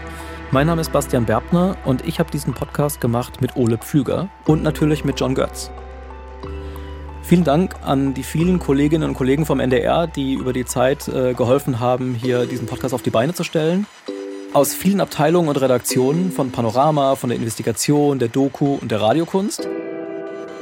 Mein 0.53 0.69
Name 0.69 0.81
ist 0.81 0.93
Bastian 0.93 1.25
Berbner 1.25 1.77
und 1.85 2.07
ich 2.07 2.21
habe 2.21 2.31
diesen 2.31 2.55
Podcast 2.55 3.01
gemacht 3.01 3.41
mit 3.41 3.57
Ole 3.57 3.77
Pflüger 3.77 4.29
und 4.47 4.63
natürlich 4.63 5.05
mit 5.05 5.19
John 5.19 5.35
Götz. 5.35 5.73
Vielen 7.23 7.43
Dank 7.43 7.75
an 7.83 8.15
die 8.15 8.23
vielen 8.23 8.61
Kolleginnen 8.61 9.09
und 9.09 9.17
Kollegen 9.17 9.47
vom 9.47 9.59
NDR, 9.59 10.07
die 10.07 10.35
über 10.35 10.53
die 10.53 10.65
Zeit 10.65 11.09
äh, 11.09 11.35
geholfen 11.35 11.81
haben, 11.81 12.15
hier 12.15 12.47
diesen 12.47 12.69
Podcast 12.69 12.95
auf 12.95 13.03
die 13.03 13.11
Beine 13.11 13.35
zu 13.35 13.43
stellen. 13.43 13.87
Aus 14.53 14.75
vielen 14.75 15.01
Abteilungen 15.01 15.49
und 15.49 15.61
Redaktionen 15.61 16.31
von 16.31 16.53
Panorama, 16.53 17.17
von 17.17 17.31
der 17.31 17.37
Investigation, 17.37 18.21
der 18.21 18.29
Doku 18.29 18.79
und 18.81 18.93
der 18.93 19.01
Radiokunst. 19.01 19.69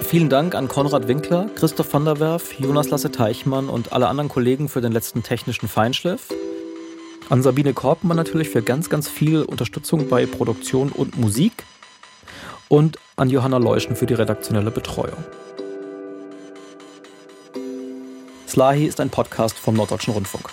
Vielen 0.00 0.28
Dank 0.28 0.54
an 0.54 0.68
Konrad 0.68 1.08
Winkler, 1.08 1.50
Christoph 1.56 1.92
van 1.92 2.04
der 2.04 2.20
Werf, 2.20 2.58
Jonas 2.58 2.90
Lasse 2.90 3.10
Teichmann 3.10 3.68
und 3.68 3.92
alle 3.92 4.08
anderen 4.08 4.28
Kollegen 4.28 4.68
für 4.68 4.80
den 4.80 4.92
letzten 4.92 5.22
technischen 5.22 5.68
Feinschliff. 5.68 6.32
An 7.28 7.42
Sabine 7.42 7.74
Korpmann 7.74 8.16
natürlich 8.16 8.48
für 8.50 8.62
ganz, 8.62 8.88
ganz 8.88 9.08
viel 9.08 9.42
Unterstützung 9.42 10.08
bei 10.08 10.26
Produktion 10.26 10.90
und 10.90 11.18
Musik. 11.18 11.64
Und 12.68 12.98
an 13.16 13.30
Johanna 13.30 13.58
Leuschen 13.58 13.96
für 13.96 14.06
die 14.06 14.14
redaktionelle 14.14 14.70
Betreuung. 14.70 15.24
Slahi 18.46 18.86
ist 18.86 19.00
ein 19.00 19.10
Podcast 19.10 19.58
vom 19.58 19.74
Norddeutschen 19.74 20.14
Rundfunk. 20.14 20.50